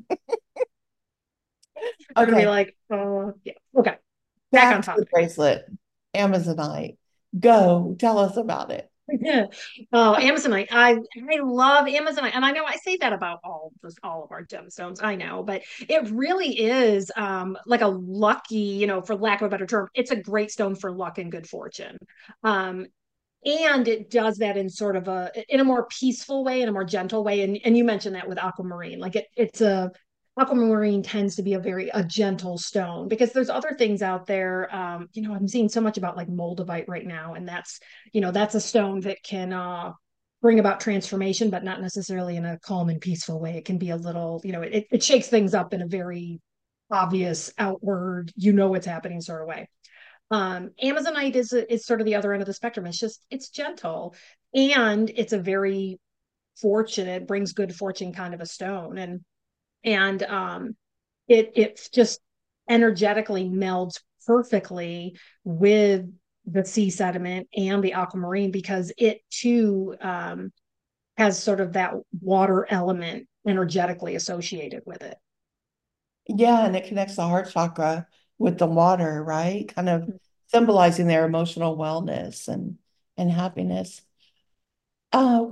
okay. 2.16 2.40
Be 2.40 2.46
like, 2.46 2.76
oh, 2.90 3.34
yeah. 3.44 3.52
Okay. 3.76 3.90
Back, 3.90 4.00
Back 4.52 4.76
on 4.76 4.82
topic. 4.82 5.10
bracelet, 5.10 5.64
Amazonite. 6.14 6.96
Go 7.38 7.94
tell 7.98 8.18
us 8.18 8.36
about 8.36 8.70
it. 8.70 8.90
Yeah. 9.08 9.46
Oh, 9.92 10.16
Amazonite. 10.18 10.68
I 10.72 10.92
I 10.94 11.40
love 11.40 11.86
Amazonite. 11.86 12.32
And 12.34 12.44
I 12.44 12.50
know 12.50 12.64
I 12.64 12.76
say 12.76 12.96
that 13.00 13.12
about 13.12 13.38
all 13.44 13.72
just 13.82 13.98
all 14.02 14.24
of 14.24 14.32
our 14.32 14.44
gemstones. 14.44 15.02
I 15.02 15.14
know, 15.14 15.42
but 15.44 15.62
it 15.88 16.10
really 16.10 16.58
is 16.58 17.10
um 17.16 17.56
like 17.66 17.82
a 17.82 17.88
lucky, 17.88 18.56
you 18.56 18.86
know, 18.88 19.02
for 19.02 19.14
lack 19.14 19.42
of 19.42 19.46
a 19.46 19.50
better 19.50 19.66
term, 19.66 19.88
it's 19.94 20.10
a 20.10 20.16
great 20.16 20.50
stone 20.50 20.74
for 20.74 20.90
luck 20.90 21.18
and 21.18 21.30
good 21.30 21.48
fortune. 21.48 21.98
Um 22.42 22.86
and 23.44 23.86
it 23.86 24.10
does 24.10 24.38
that 24.38 24.56
in 24.56 24.68
sort 24.68 24.96
of 24.96 25.08
a 25.08 25.30
in 25.48 25.60
a 25.60 25.64
more 25.64 25.86
peaceful 25.86 26.44
way 26.44 26.62
in 26.62 26.68
a 26.68 26.72
more 26.72 26.84
gentle 26.84 27.24
way. 27.24 27.42
And 27.42 27.58
and 27.64 27.76
you 27.76 27.84
mentioned 27.84 28.16
that 28.16 28.28
with 28.28 28.38
aquamarine 28.38 28.98
like 28.98 29.16
it 29.16 29.26
it's 29.36 29.60
a 29.60 29.92
aquamarine 30.38 31.02
tends 31.02 31.36
to 31.36 31.42
be 31.42 31.54
a 31.54 31.58
very 31.58 31.88
a 31.94 32.04
gentle 32.04 32.58
stone 32.58 33.08
because 33.08 33.32
there's 33.32 33.48
other 33.48 33.74
things 33.78 34.02
out 34.02 34.26
there. 34.26 34.74
Um 34.74 35.08
you 35.12 35.22
know 35.22 35.34
i'm 35.34 35.48
seeing 35.48 35.68
so 35.68 35.80
much 35.80 35.98
about 35.98 36.16
like 36.16 36.28
moldavite 36.28 36.88
right 36.88 37.06
now 37.06 37.34
and 37.34 37.48
that's 37.48 37.80
you 38.12 38.20
know 38.20 38.32
that's 38.32 38.54
a 38.54 38.60
stone 38.60 39.00
that 39.00 39.22
can 39.22 39.52
uh 39.52 39.92
bring 40.42 40.58
about 40.58 40.80
transformation 40.80 41.50
but 41.50 41.64
not 41.64 41.80
necessarily 41.80 42.36
in 42.36 42.44
a 42.44 42.58
calm 42.58 42.88
and 42.88 43.00
peaceful 43.00 43.40
way. 43.40 43.56
It 43.56 43.64
can 43.64 43.78
be 43.78 43.90
a 43.90 43.96
little 43.96 44.40
you 44.44 44.52
know 44.52 44.62
it, 44.62 44.86
it 44.90 45.02
shakes 45.02 45.28
things 45.28 45.54
up 45.54 45.72
in 45.72 45.82
a 45.82 45.86
very 45.86 46.40
obvious 46.90 47.52
outward 47.58 48.32
you 48.36 48.52
know 48.52 48.68
what's 48.68 48.86
happening 48.86 49.20
sort 49.20 49.42
of 49.42 49.48
way 49.48 49.68
um 50.30 50.70
amazonite 50.82 51.36
is 51.36 51.52
is 51.52 51.86
sort 51.86 52.00
of 52.00 52.06
the 52.06 52.14
other 52.14 52.32
end 52.32 52.42
of 52.42 52.46
the 52.46 52.52
spectrum 52.52 52.86
it's 52.86 52.98
just 52.98 53.22
it's 53.30 53.48
gentle 53.50 54.14
and 54.54 55.10
it's 55.14 55.32
a 55.32 55.38
very 55.38 55.98
fortunate 56.60 57.26
brings 57.26 57.52
good 57.52 57.74
fortune 57.74 58.12
kind 58.12 58.34
of 58.34 58.40
a 58.40 58.46
stone 58.46 58.98
and 58.98 59.20
and 59.84 60.22
um, 60.24 60.76
it 61.28 61.52
it's 61.54 61.88
just 61.88 62.20
energetically 62.68 63.44
melds 63.44 64.00
perfectly 64.26 65.16
with 65.44 66.04
the 66.44 66.64
sea 66.64 66.90
sediment 66.90 67.48
and 67.56 67.82
the 67.82 67.92
aquamarine 67.92 68.50
because 68.50 68.92
it 68.98 69.20
too 69.30 69.94
um, 70.00 70.52
has 71.16 71.40
sort 71.40 71.60
of 71.60 71.74
that 71.74 71.94
water 72.20 72.66
element 72.68 73.26
energetically 73.46 74.16
associated 74.16 74.82
with 74.84 75.02
it. 75.02 75.16
Yeah, 76.28 76.66
and 76.66 76.74
it 76.74 76.88
connects 76.88 77.16
the 77.16 77.22
heart 77.22 77.50
chakra 77.50 78.06
with 78.38 78.58
the 78.58 78.66
water, 78.66 79.22
right? 79.22 79.72
Kind 79.74 79.88
of 79.88 80.08
symbolizing 80.48 81.06
their 81.06 81.24
emotional 81.24 81.76
wellness 81.76 82.48
and 82.48 82.78
and 83.16 83.30
happiness. 83.30 84.02
Uh, 85.12 85.46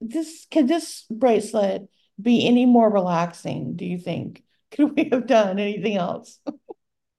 this 0.00 0.46
can 0.50 0.66
this 0.66 1.04
bracelet 1.10 1.88
be 2.20 2.46
any 2.46 2.66
more 2.66 2.90
relaxing, 2.90 3.76
do 3.76 3.84
you 3.84 3.98
think? 3.98 4.42
Could 4.70 4.96
we 4.96 5.08
have 5.10 5.26
done 5.26 5.58
anything 5.58 5.96
else? 5.96 6.38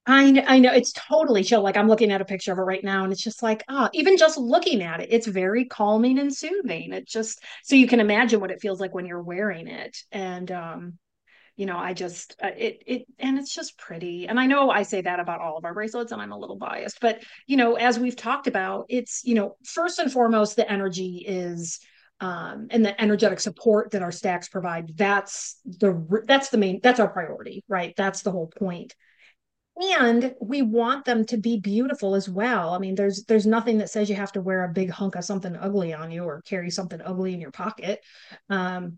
I 0.10 0.32
know, 0.32 0.44
I 0.48 0.60
know 0.60 0.72
it's 0.72 0.94
totally 0.94 1.44
chill. 1.44 1.62
Like 1.62 1.76
I'm 1.76 1.90
looking 1.90 2.12
at 2.12 2.22
a 2.22 2.26
picture 2.26 2.54
of 2.54 2.60
it 2.60 2.62
right 2.62 2.84
now, 2.84 3.04
and 3.04 3.12
it's 3.12 3.22
just 3.22 3.44
like, 3.44 3.64
ah, 3.68 3.88
oh, 3.88 3.90
even 3.94 4.18
just 4.18 4.38
looking 4.38 4.82
at 4.82 5.02
it, 5.02 5.10
it's 5.12 5.28
very 5.28 5.66
calming 5.66 6.18
and 6.18 6.34
soothing. 6.34 6.94
It 6.94 7.06
just 7.08 7.44
so 7.64 7.76
you 7.76 7.88
can 7.88 8.00
imagine 8.00 8.40
what 8.40 8.52
it 8.52 8.62
feels 8.62 8.80
like 8.80 8.94
when 8.94 9.06
you're 9.06 9.22
wearing 9.22 9.68
it. 9.68 9.98
And 10.12 10.50
um, 10.50 10.98
you 11.58 11.66
know, 11.66 11.78
I 11.78 11.94
just 11.94 12.36
uh, 12.42 12.52
it 12.58 12.84
it 12.88 13.06
and 13.20 13.38
it's 13.38 13.54
just 13.54 13.78
pretty. 13.78 14.28
And 14.28 14.40
I 14.40 14.46
know 14.46 14.70
I 14.70 14.84
say 14.84 15.02
that 15.02 15.20
about 15.20 15.42
all 15.42 15.58
of 15.58 15.66
our 15.66 15.74
bracelets, 15.74 16.12
and 16.14 16.22
I'm 16.22 16.32
a 16.32 16.38
little 16.40 16.58
biased, 16.58 17.02
but 17.02 17.24
you 17.48 17.58
know, 17.58 17.76
as 17.76 18.00
we've 18.00 18.16
talked 18.16 18.48
about, 18.48 18.86
it's 18.90 19.24
you 19.26 19.36
know, 19.36 19.58
first 19.66 20.00
and 20.00 20.12
foremost, 20.12 20.56
the 20.56 20.72
energy 20.72 21.26
is 21.28 21.80
um, 22.22 22.68
and 22.72 22.86
the 22.86 23.00
energetic 23.02 23.40
support 23.40 23.92
that 23.92 24.02
our 24.04 24.12
stacks 24.12 24.50
provide. 24.50 24.96
That's 24.98 25.60
the 25.66 26.24
that's 26.28 26.50
the 26.50 26.58
main 26.58 26.80
that's 26.82 27.00
our 27.00 27.10
priority, 27.10 27.64
right? 27.68 27.94
That's 27.98 28.22
the 28.22 28.32
whole 28.32 28.48
point. 28.48 28.96
and 29.80 30.34
we 30.42 30.62
want 30.64 31.06
them 31.06 31.24
to 31.26 31.38
be 31.38 31.60
beautiful 31.60 32.16
as 32.16 32.28
well 32.28 32.74
i 32.74 32.80
mean 32.80 32.96
there's 32.96 33.24
there's 33.26 33.46
nothing 33.46 33.78
that 33.78 33.90
says 33.90 34.10
you 34.10 34.16
have 34.16 34.32
to 34.32 34.42
wear 34.42 34.64
a 34.64 34.74
big 34.74 34.90
hunk 34.90 35.16
of 35.16 35.24
something 35.24 35.56
ugly 35.56 35.94
on 35.94 36.10
you 36.12 36.24
or 36.24 36.42
carry 36.42 36.72
something 36.72 37.00
ugly 37.02 37.34
in 37.34 37.40
your 37.42 37.52
pocket 37.52 38.00
um, 38.50 38.98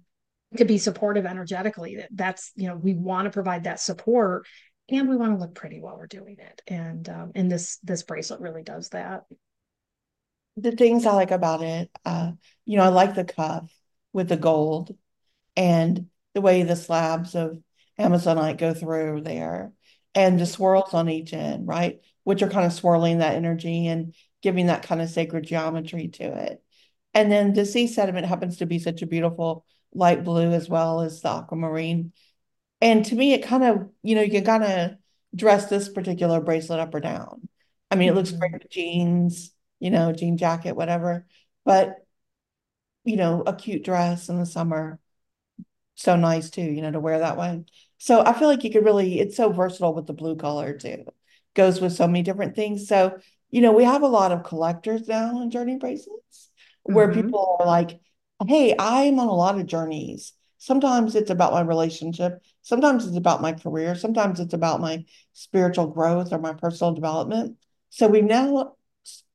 to 0.58 0.66
be 0.66 0.78
supportive 0.78 1.26
energetically 1.26 2.04
that's 2.12 2.52
you 2.56 2.68
know 2.68 2.76
we 2.76 2.94
want 2.94 3.26
to 3.26 3.32
provide 3.32 3.66
that 3.66 3.80
support 3.80 4.48
and 4.90 5.08
we 5.08 5.16
want 5.16 5.34
to 5.34 5.40
look 5.40 5.54
pretty 5.54 5.80
while 5.80 5.98
we're 5.98 6.08
doing 6.08 6.38
it 6.40 6.62
and 6.68 7.08
um, 7.10 7.32
and 7.36 7.52
this 7.52 7.78
this 7.84 8.04
bracelet 8.04 8.42
really 8.42 8.64
does 8.64 8.90
that 8.90 9.24
the 10.58 10.72
things 10.72 11.06
i 11.06 11.14
like 11.14 11.32
about 11.32 11.62
it 11.62 11.90
uh 12.06 12.32
you 12.66 12.78
know 12.78 12.84
i 12.84 12.88
like 12.88 13.16
the 13.16 13.26
cuff 13.26 13.72
with 14.12 14.28
the 14.28 14.38
gold 14.38 14.96
and 15.56 16.08
the 16.34 16.42
way 16.42 16.64
the 16.64 16.76
slabs 16.76 17.36
of 17.36 17.60
amazonite 18.00 18.58
go 18.58 18.74
through 18.74 19.22
there 19.22 19.72
and 20.16 20.40
the 20.40 20.46
swirls 20.46 20.94
on 20.94 21.10
each 21.10 21.34
end, 21.34 21.68
right? 21.68 22.00
Which 22.24 22.42
are 22.42 22.50
kind 22.50 22.66
of 22.66 22.74
swirling 22.74 23.20
that 23.20 23.36
energy 23.36 23.88
and 23.88 24.16
giving 24.42 24.68
that 24.68 24.84
kind 24.84 25.02
of 25.02 25.10
sacred 25.10 25.46
geometry 25.46 26.08
to 26.10 26.24
it. 26.24 26.64
And 27.14 27.32
then 27.32 27.54
the 27.54 27.66
sea 27.66 27.88
sediment 27.88 28.26
happens 28.26 28.58
to 28.58 28.66
be 28.66 28.80
such 28.80 29.02
a 29.02 29.08
beautiful 29.08 29.66
light 29.94 30.24
blue 30.24 30.52
as 30.52 30.70
well 30.70 31.02
as 31.02 31.22
the 31.22 31.30
aquamarine. 31.30 32.14
And 32.82 33.06
to 33.06 33.16
me, 33.16 33.34
it 33.34 33.44
kind 33.44 33.64
of, 33.64 33.90
you 34.04 34.16
know, 34.16 34.22
you 34.22 34.32
can 34.32 34.46
kind 34.46 34.64
of 34.64 34.92
dress 35.36 35.68
this 35.68 35.90
particular 35.90 36.42
bracelet 36.42 36.80
up 36.80 36.94
or 36.94 37.00
down. 37.00 37.50
I 37.92 37.96
mean, 37.96 38.10
it 38.10 38.16
looks 38.16 38.32
great 38.32 38.54
with 38.54 38.70
jeans, 38.70 39.52
you 39.80 39.90
know, 39.90 40.12
jean 40.14 40.38
jacket, 40.38 40.76
whatever. 40.76 41.26
But, 41.66 42.06
you 43.04 43.18
know, 43.18 43.44
a 43.46 43.56
cute 43.56 43.84
dress 43.84 44.30
in 44.30 44.38
the 44.38 44.46
summer, 44.46 45.00
so 45.96 46.16
nice 46.16 46.50
too, 46.50 46.62
you 46.62 46.82
know, 46.82 46.92
to 46.92 47.00
wear 47.00 47.20
that 47.20 47.38
way. 47.38 47.64
So 47.98 48.24
I 48.24 48.34
feel 48.34 48.48
like 48.48 48.64
you 48.64 48.72
could 48.72 48.86
really, 48.86 49.20
it's 49.20 49.36
so 49.36 49.52
versatile 49.52 49.94
with 49.94 50.08
the 50.08 50.14
blue 50.14 50.36
color 50.36 50.78
too. 50.78 51.06
Goes 51.56 51.82
with 51.82 51.94
so 51.94 52.08
many 52.08 52.22
different 52.22 52.56
things. 52.56 52.88
So, 52.88 53.18
you 53.50 53.62
know, 53.62 53.74
we 53.74 53.84
have 53.84 54.04
a 54.04 54.08
lot 54.08 54.32
of 54.32 54.44
collectors 54.44 55.08
now 55.08 55.42
in 55.42 55.52
journey 55.52 55.78
bracelets 55.78 56.50
where 56.84 57.10
mm-hmm. 57.10 57.22
people 57.22 57.58
are 57.60 57.66
like, 57.66 58.00
hey, 58.48 58.76
I'm 58.78 59.20
on 59.20 59.28
a 59.28 59.34
lot 59.34 59.60
of 59.60 59.66
journeys. 59.66 60.34
Sometimes 60.58 61.16
it's 61.16 61.30
about 61.30 61.54
my 61.54 61.62
relationship. 61.62 62.42
Sometimes 62.62 63.08
it's 63.08 63.18
about 63.18 63.42
my 63.42 63.54
career. 63.54 63.96
Sometimes 63.96 64.40
it's 64.40 64.54
about 64.54 64.82
my 64.82 65.06
spiritual 65.34 65.88
growth 65.88 66.34
or 66.34 66.40
my 66.40 66.54
personal 66.54 66.94
development. 66.94 67.58
So 67.90 68.08
we've 68.08 68.24
now 68.24 68.76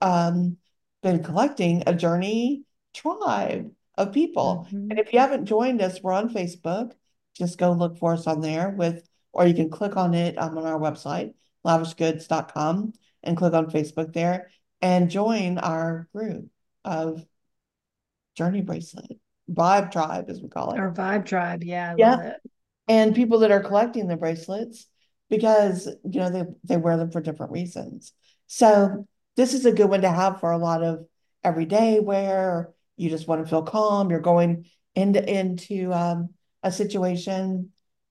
um, 0.00 0.58
been 1.02 1.22
collecting 1.22 1.82
a 1.86 1.94
journey 1.94 2.64
tribe 2.92 3.70
of 3.96 4.12
people. 4.12 4.66
Mm-hmm. 4.68 4.90
And 4.90 4.98
if 4.98 5.12
you 5.12 5.18
haven't 5.18 5.46
joined 5.46 5.80
us, 5.80 6.02
we're 6.02 6.12
on 6.12 6.32
Facebook 6.32 6.92
just 7.34 7.58
go 7.58 7.72
look 7.72 7.98
for 7.98 8.14
us 8.14 8.26
on 8.26 8.40
there 8.40 8.70
with, 8.70 9.06
or 9.32 9.46
you 9.46 9.54
can 9.54 9.70
click 9.70 9.96
on 9.96 10.14
it 10.14 10.38
um, 10.38 10.56
on 10.56 10.64
our 10.64 10.78
website, 10.78 11.34
lavishgoods.com, 11.66 12.92
and 13.22 13.36
click 13.36 13.52
on 13.52 13.70
Facebook 13.70 14.12
there 14.12 14.50
and 14.80 15.10
join 15.10 15.58
our 15.58 16.08
group 16.14 16.46
of 16.84 17.24
Journey 18.34 18.62
Bracelet, 18.62 19.18
Vibe 19.50 19.90
Tribe, 19.90 20.26
as 20.28 20.40
we 20.40 20.48
call 20.48 20.72
it. 20.72 20.80
Or 20.80 20.92
Vibe 20.92 21.26
Tribe. 21.26 21.64
Yeah. 21.64 21.92
I 21.92 21.94
yeah. 21.96 22.32
And 22.86 23.14
people 23.14 23.40
that 23.40 23.50
are 23.50 23.62
collecting 23.62 24.06
the 24.08 24.16
bracelets 24.16 24.86
because, 25.30 25.86
you 26.04 26.20
know, 26.20 26.30
they, 26.30 26.44
they 26.64 26.76
wear 26.76 26.96
them 26.96 27.10
for 27.10 27.20
different 27.20 27.52
reasons. 27.52 28.12
So 28.46 29.06
this 29.36 29.54
is 29.54 29.64
a 29.64 29.72
good 29.72 29.88
one 29.88 30.02
to 30.02 30.10
have 30.10 30.40
for 30.40 30.52
a 30.52 30.58
lot 30.58 30.82
of 30.82 31.06
everyday 31.42 32.00
wear. 32.00 32.72
You 32.96 33.08
just 33.08 33.26
want 33.26 33.42
to 33.42 33.48
feel 33.48 33.62
calm. 33.62 34.10
You're 34.10 34.20
going 34.20 34.66
into, 34.94 35.26
into, 35.26 35.92
um, 35.92 36.30
a 36.62 36.72
situation 36.72 37.70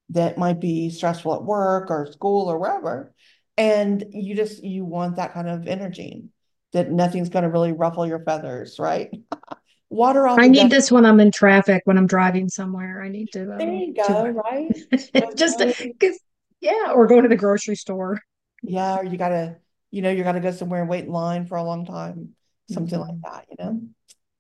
that 0.09 0.37
might 0.37 0.59
be 0.59 0.89
stressful 0.89 1.33
at 1.33 1.43
work 1.43 1.89
or 1.89 2.11
school 2.11 2.47
or 2.49 2.57
wherever 2.57 3.13
and 3.57 4.05
you 4.11 4.35
just 4.35 4.63
you 4.63 4.85
want 4.85 5.15
that 5.15 5.33
kind 5.33 5.49
of 5.49 5.67
energy 5.67 6.25
that 6.71 6.91
nothing's 6.91 7.29
going 7.29 7.43
to 7.43 7.49
really 7.49 7.71
ruffle 7.71 8.05
your 8.05 8.23
feathers 8.23 8.77
right 8.79 9.09
water 9.93 10.27
i 10.27 10.47
need 10.47 10.69
this 10.69 10.91
when 10.91 11.05
i'm 11.05 11.19
in 11.19 11.31
traffic 11.31 11.81
when 11.85 11.97
i'm 11.97 12.07
driving 12.07 12.49
somewhere 12.49 13.01
i 13.01 13.09
need 13.09 13.27
to 13.31 13.51
uh, 13.51 13.57
there 13.57 13.71
you 13.71 13.93
go 13.93 14.27
right 14.27 15.35
just 15.35 15.59
because 15.59 16.19
yeah 16.61 16.91
or 16.93 17.07
go 17.07 17.21
to 17.21 17.27
the 17.27 17.35
grocery 17.35 17.75
store 17.75 18.19
yeah 18.61 18.97
or 18.97 19.03
you 19.03 19.17
gotta 19.17 19.57
you 19.91 20.01
know 20.01 20.09
you 20.09 20.23
gotta 20.23 20.39
go 20.39 20.51
somewhere 20.51 20.81
and 20.81 20.89
wait 20.89 21.05
in 21.05 21.11
line 21.11 21.45
for 21.45 21.57
a 21.57 21.63
long 21.63 21.85
time 21.85 22.29
something 22.71 22.99
mm-hmm. 22.99 23.09
like 23.09 23.21
that 23.21 23.45
you 23.49 23.55
know 23.59 23.81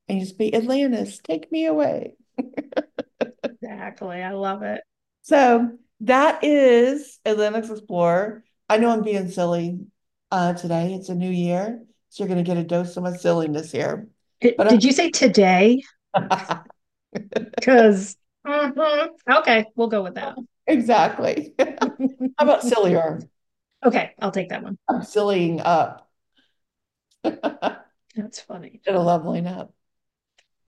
and 0.07 0.19
you 0.19 0.25
just 0.25 0.37
be 0.37 0.53
atlantis 0.53 1.19
take 1.23 1.51
me 1.51 1.65
away 1.65 2.15
Exactly. 3.63 4.21
I 4.21 4.31
love 4.31 4.63
it. 4.63 4.81
So 5.21 5.71
that 6.01 6.43
is 6.43 7.19
Atlantis 7.25 7.69
Explorer. 7.69 8.43
I 8.67 8.77
know 8.77 8.89
I'm 8.89 9.03
being 9.03 9.29
silly 9.29 9.79
uh, 10.31 10.53
today. 10.53 10.93
It's 10.93 11.09
a 11.09 11.15
new 11.15 11.29
year. 11.29 11.81
So 12.09 12.23
you're 12.23 12.33
going 12.33 12.43
to 12.43 12.49
get 12.49 12.57
a 12.57 12.63
dose 12.63 12.97
of 12.97 13.03
my 13.03 13.15
silliness 13.15 13.71
here. 13.71 14.09
It, 14.43 14.57
but 14.57 14.69
did 14.69 14.83
you 14.83 14.91
say 14.91 15.09
today? 15.09 15.81
Because, 17.55 18.17
mm-hmm. 18.45 19.31
okay, 19.31 19.65
we'll 19.75 19.87
go 19.87 20.01
with 20.01 20.15
that. 20.15 20.35
Exactly. 20.65 21.53
How 21.59 21.65
about 22.39 22.63
sillier? 22.63 23.21
Okay, 23.85 24.11
I'll 24.19 24.31
take 24.31 24.49
that 24.49 24.63
one. 24.63 24.79
I'm 24.89 25.03
sillying 25.03 25.61
up. 25.61 26.09
That's 27.23 28.39
funny. 28.41 28.71
Instead 28.73 28.95
of 28.95 29.05
leveling 29.05 29.45
up. 29.45 29.73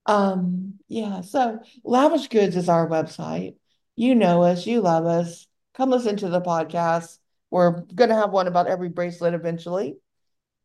Um, 0.06 0.74
yeah, 0.86 1.22
so 1.22 1.58
Lavish 1.82 2.28
Goods 2.28 2.54
is 2.54 2.68
our 2.68 2.88
website. 2.88 3.56
You 3.96 4.14
know 4.14 4.42
us, 4.42 4.66
you 4.66 4.80
love 4.80 5.06
us. 5.06 5.48
Come 5.74 5.90
listen 5.90 6.16
to 6.18 6.28
the 6.28 6.40
podcast. 6.40 7.18
We're 7.50 7.80
going 7.80 8.10
to 8.10 8.16
have 8.16 8.30
one 8.30 8.46
about 8.46 8.68
every 8.68 8.88
bracelet 8.88 9.34
eventually. 9.34 9.96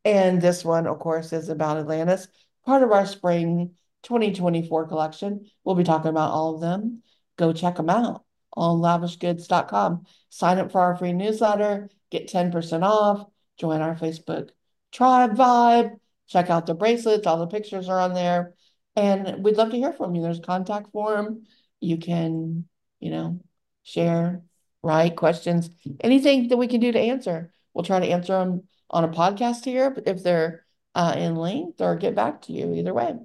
And 0.03 0.41
this 0.41 0.65
one, 0.65 0.87
of 0.87 0.99
course, 0.99 1.31
is 1.33 1.49
about 1.49 1.77
Atlantis, 1.77 2.27
part 2.65 2.83
of 2.83 2.91
our 2.91 3.05
spring 3.05 3.75
2024 4.03 4.87
collection. 4.87 5.45
We'll 5.63 5.75
be 5.75 5.83
talking 5.83 6.09
about 6.09 6.31
all 6.31 6.55
of 6.55 6.61
them. 6.61 7.03
Go 7.37 7.53
check 7.53 7.75
them 7.75 7.89
out 7.89 8.23
on 8.53 8.79
lavishgoods.com. 8.79 10.05
Sign 10.29 10.57
up 10.59 10.71
for 10.71 10.81
our 10.81 10.95
free 10.97 11.13
newsletter, 11.13 11.89
get 12.09 12.29
10% 12.29 12.83
off, 12.83 13.25
join 13.57 13.81
our 13.81 13.95
Facebook 13.95 14.49
tribe 14.91 15.35
vibe, 15.35 15.97
check 16.27 16.49
out 16.49 16.65
the 16.65 16.73
bracelets. 16.73 17.25
All 17.25 17.39
the 17.39 17.47
pictures 17.47 17.89
are 17.89 17.99
on 17.99 18.13
there. 18.13 18.53
And 18.95 19.43
we'd 19.43 19.55
love 19.55 19.71
to 19.71 19.77
hear 19.77 19.93
from 19.93 20.15
you. 20.15 20.21
There's 20.21 20.39
contact 20.39 20.91
form. 20.91 21.43
You 21.79 21.97
can, 21.97 22.65
you 22.99 23.09
know, 23.09 23.39
share, 23.83 24.43
write 24.83 25.15
questions, 25.15 25.69
anything 26.01 26.49
that 26.49 26.57
we 26.57 26.67
can 26.67 26.81
do 26.81 26.91
to 26.91 26.99
answer. 26.99 27.51
We'll 27.73 27.85
try 27.85 27.99
to 27.99 28.07
answer 28.07 28.33
them 28.33 28.63
on 28.89 29.05
a 29.05 29.09
podcast 29.09 29.63
here, 29.63 29.89
but 29.89 30.07
if 30.07 30.21
they're 30.23 30.65
uh, 30.95 31.15
in 31.17 31.35
length 31.35 31.81
or 31.81 31.95
get 31.95 32.15
back 32.15 32.43
to 32.43 32.53
you 32.53 32.73
either 32.73 32.93
way. 32.93 33.15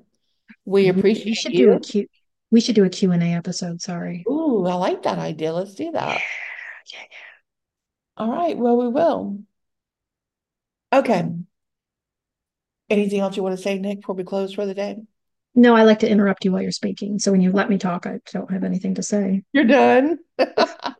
We 0.64 0.88
appreciate 0.88 1.26
we 1.26 1.34
should 1.34 1.54
you. 1.54 1.66
do 1.66 1.72
a 1.72 1.80
Q 1.80 2.06
we 2.50 2.60
should 2.60 2.76
do 2.76 2.84
a 2.84 2.88
Q&A 2.88 3.16
episode, 3.16 3.82
sorry. 3.82 4.24
Ooh, 4.30 4.66
I 4.66 4.74
like 4.74 5.02
that 5.02 5.18
idea. 5.18 5.52
Let's 5.52 5.74
do 5.74 5.90
that. 5.90 6.20
Yeah, 6.92 6.98
yeah. 7.00 7.16
All 8.16 8.30
right, 8.30 8.56
well, 8.56 8.76
we 8.76 8.88
will. 8.88 9.40
Okay. 10.92 11.28
Anything 12.88 13.20
else 13.20 13.36
you 13.36 13.42
want 13.42 13.56
to 13.56 13.62
say, 13.62 13.78
Nick, 13.78 14.00
before 14.00 14.14
we 14.14 14.22
close 14.22 14.52
for 14.52 14.64
the 14.64 14.74
day? 14.74 14.96
No, 15.54 15.74
I 15.74 15.82
like 15.82 15.98
to 16.00 16.08
interrupt 16.08 16.44
you 16.44 16.52
while 16.52 16.62
you're 16.62 16.70
speaking. 16.70 17.18
So 17.18 17.32
when 17.32 17.40
you 17.40 17.50
let 17.50 17.68
me 17.68 17.78
talk, 17.78 18.06
I 18.06 18.20
don't 18.32 18.50
have 18.50 18.62
anything 18.62 18.94
to 18.94 19.02
say. 19.02 19.42
You're 19.52 19.64
done. 19.64 20.18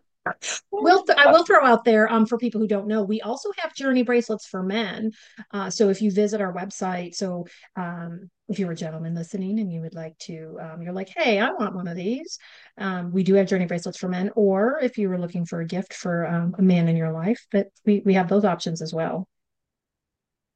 We'll 0.71 1.05
th- 1.05 1.19
I 1.19 1.31
will 1.33 1.45
throw 1.45 1.65
out 1.65 1.85
there 1.85 2.11
um 2.13 2.27
for 2.27 2.39
people 2.39 2.61
who 2.61 2.67
don't 2.69 2.87
know, 2.87 3.03
we 3.03 3.21
also 3.23 3.51
have 3.59 3.75
journey 3.75 4.03
bracelets 4.03 4.47
for 4.47 4.63
men. 4.63 5.13
Uh, 5.53 5.71
so 5.71 5.89
if 5.89 6.03
you 6.03 6.11
visit 6.11 6.41
our 6.41 6.53
website, 6.53 7.15
so 7.15 7.47
um, 7.77 8.31
if 8.49 8.59
you're 8.59 8.73
a 8.73 8.77
gentleman 8.77 9.15
listening 9.15 9.59
and 9.59 9.73
you 9.73 9.81
would 9.81 9.95
like 9.95 10.17
to, 10.19 10.59
um, 10.61 10.83
you're 10.83 10.93
like, 10.93 11.09
hey, 11.17 11.39
I 11.41 11.51
want 11.53 11.75
one 11.75 11.89
of 11.89 11.97
these. 11.97 12.39
Um, 12.79 13.11
we 13.13 13.23
do 13.23 13.35
have 13.35 13.47
journey 13.47 13.67
bracelets 13.67 13.99
for 13.99 14.09
men, 14.09 14.31
or 14.37 14.79
if 14.83 14.99
you 14.99 15.09
were 15.09 15.19
looking 15.19 15.47
for 15.47 15.61
a 15.61 15.67
gift 15.67 15.95
for 15.95 16.27
um, 16.27 16.55
a 16.59 16.63
man 16.63 16.89
in 16.89 16.97
your 16.97 17.13
life, 17.13 17.47
but 17.51 17.69
we 17.85 18.03
we 18.05 18.15
have 18.15 18.29
those 18.29 18.45
options 18.45 18.83
as 18.83 18.93
well. 18.93 19.27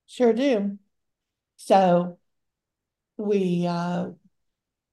Sure 0.06 0.33
do. 0.33 0.78
So 1.56 2.18
we 3.18 3.66
uh, 3.66 4.11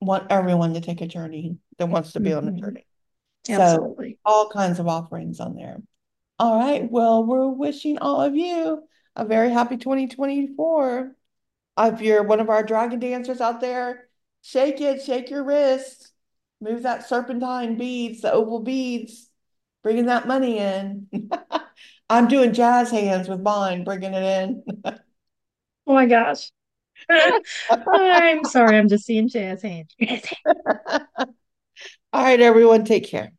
want 0.02 0.32
everyone 0.32 0.74
to 0.76 0.82
take 0.82 1.02
a 1.02 1.08
journey 1.08 1.58
that 1.80 1.90
wants 1.90 2.13
to 2.13 2.22
be 2.22 2.34
on 2.34 2.48
a 2.48 2.52
Mhm. 2.52 2.60
journey. 2.60 2.87
Absolutely. 3.50 4.14
So 4.14 4.18
all 4.26 4.50
kinds 4.50 4.80
of 4.80 4.88
offerings 4.88 5.40
on 5.40 5.56
there. 5.56 5.78
All 6.40 6.60
right. 6.60 6.90
Well, 6.90 7.26
we're 7.26 7.48
wishing 7.48 7.98
all 7.98 8.22
of 8.22 8.36
you 8.36 8.84
a 9.16 9.26
very 9.26 9.52
happy 9.52 9.78
2024. 9.78 11.16
If 11.80 12.02
you're 12.02 12.24
one 12.24 12.40
of 12.40 12.50
our 12.50 12.64
dragon 12.64 13.00
dancers 13.00 13.42
out 13.42 13.62
there, 13.62 14.08
shake 14.42 14.82
it, 14.82 15.04
shake 15.04 15.30
your 15.30 15.44
wrist, 15.44 16.12
move 16.60 16.84
that 16.84 17.08
serpentine 17.08 17.78
beads, 17.78 18.22
the 18.22 18.32
oval 18.32 18.62
beads, 18.62 19.30
bringing 19.84 20.08
that 20.08 20.28
money 20.28 20.58
in. 20.60 21.08
I'm 22.10 22.28
doing 22.28 22.54
jazz 22.54 22.90
hands 22.90 23.28
with 23.28 23.42
mine, 23.42 23.84
bringing 23.84 24.14
it 24.14 24.24
in. 24.24 24.64
Oh 25.86 25.94
my 25.94 26.06
gosh. 26.06 26.52
I'm 27.92 28.44
sorry, 28.46 28.78
I'm 28.78 28.90
just 28.90 29.06
seeing 29.06 29.30
jazz 29.30 29.62
hands. 29.62 29.96
All 32.14 32.24
right, 32.24 32.40
everyone, 32.40 32.86
take 32.86 33.08
care. 33.08 33.32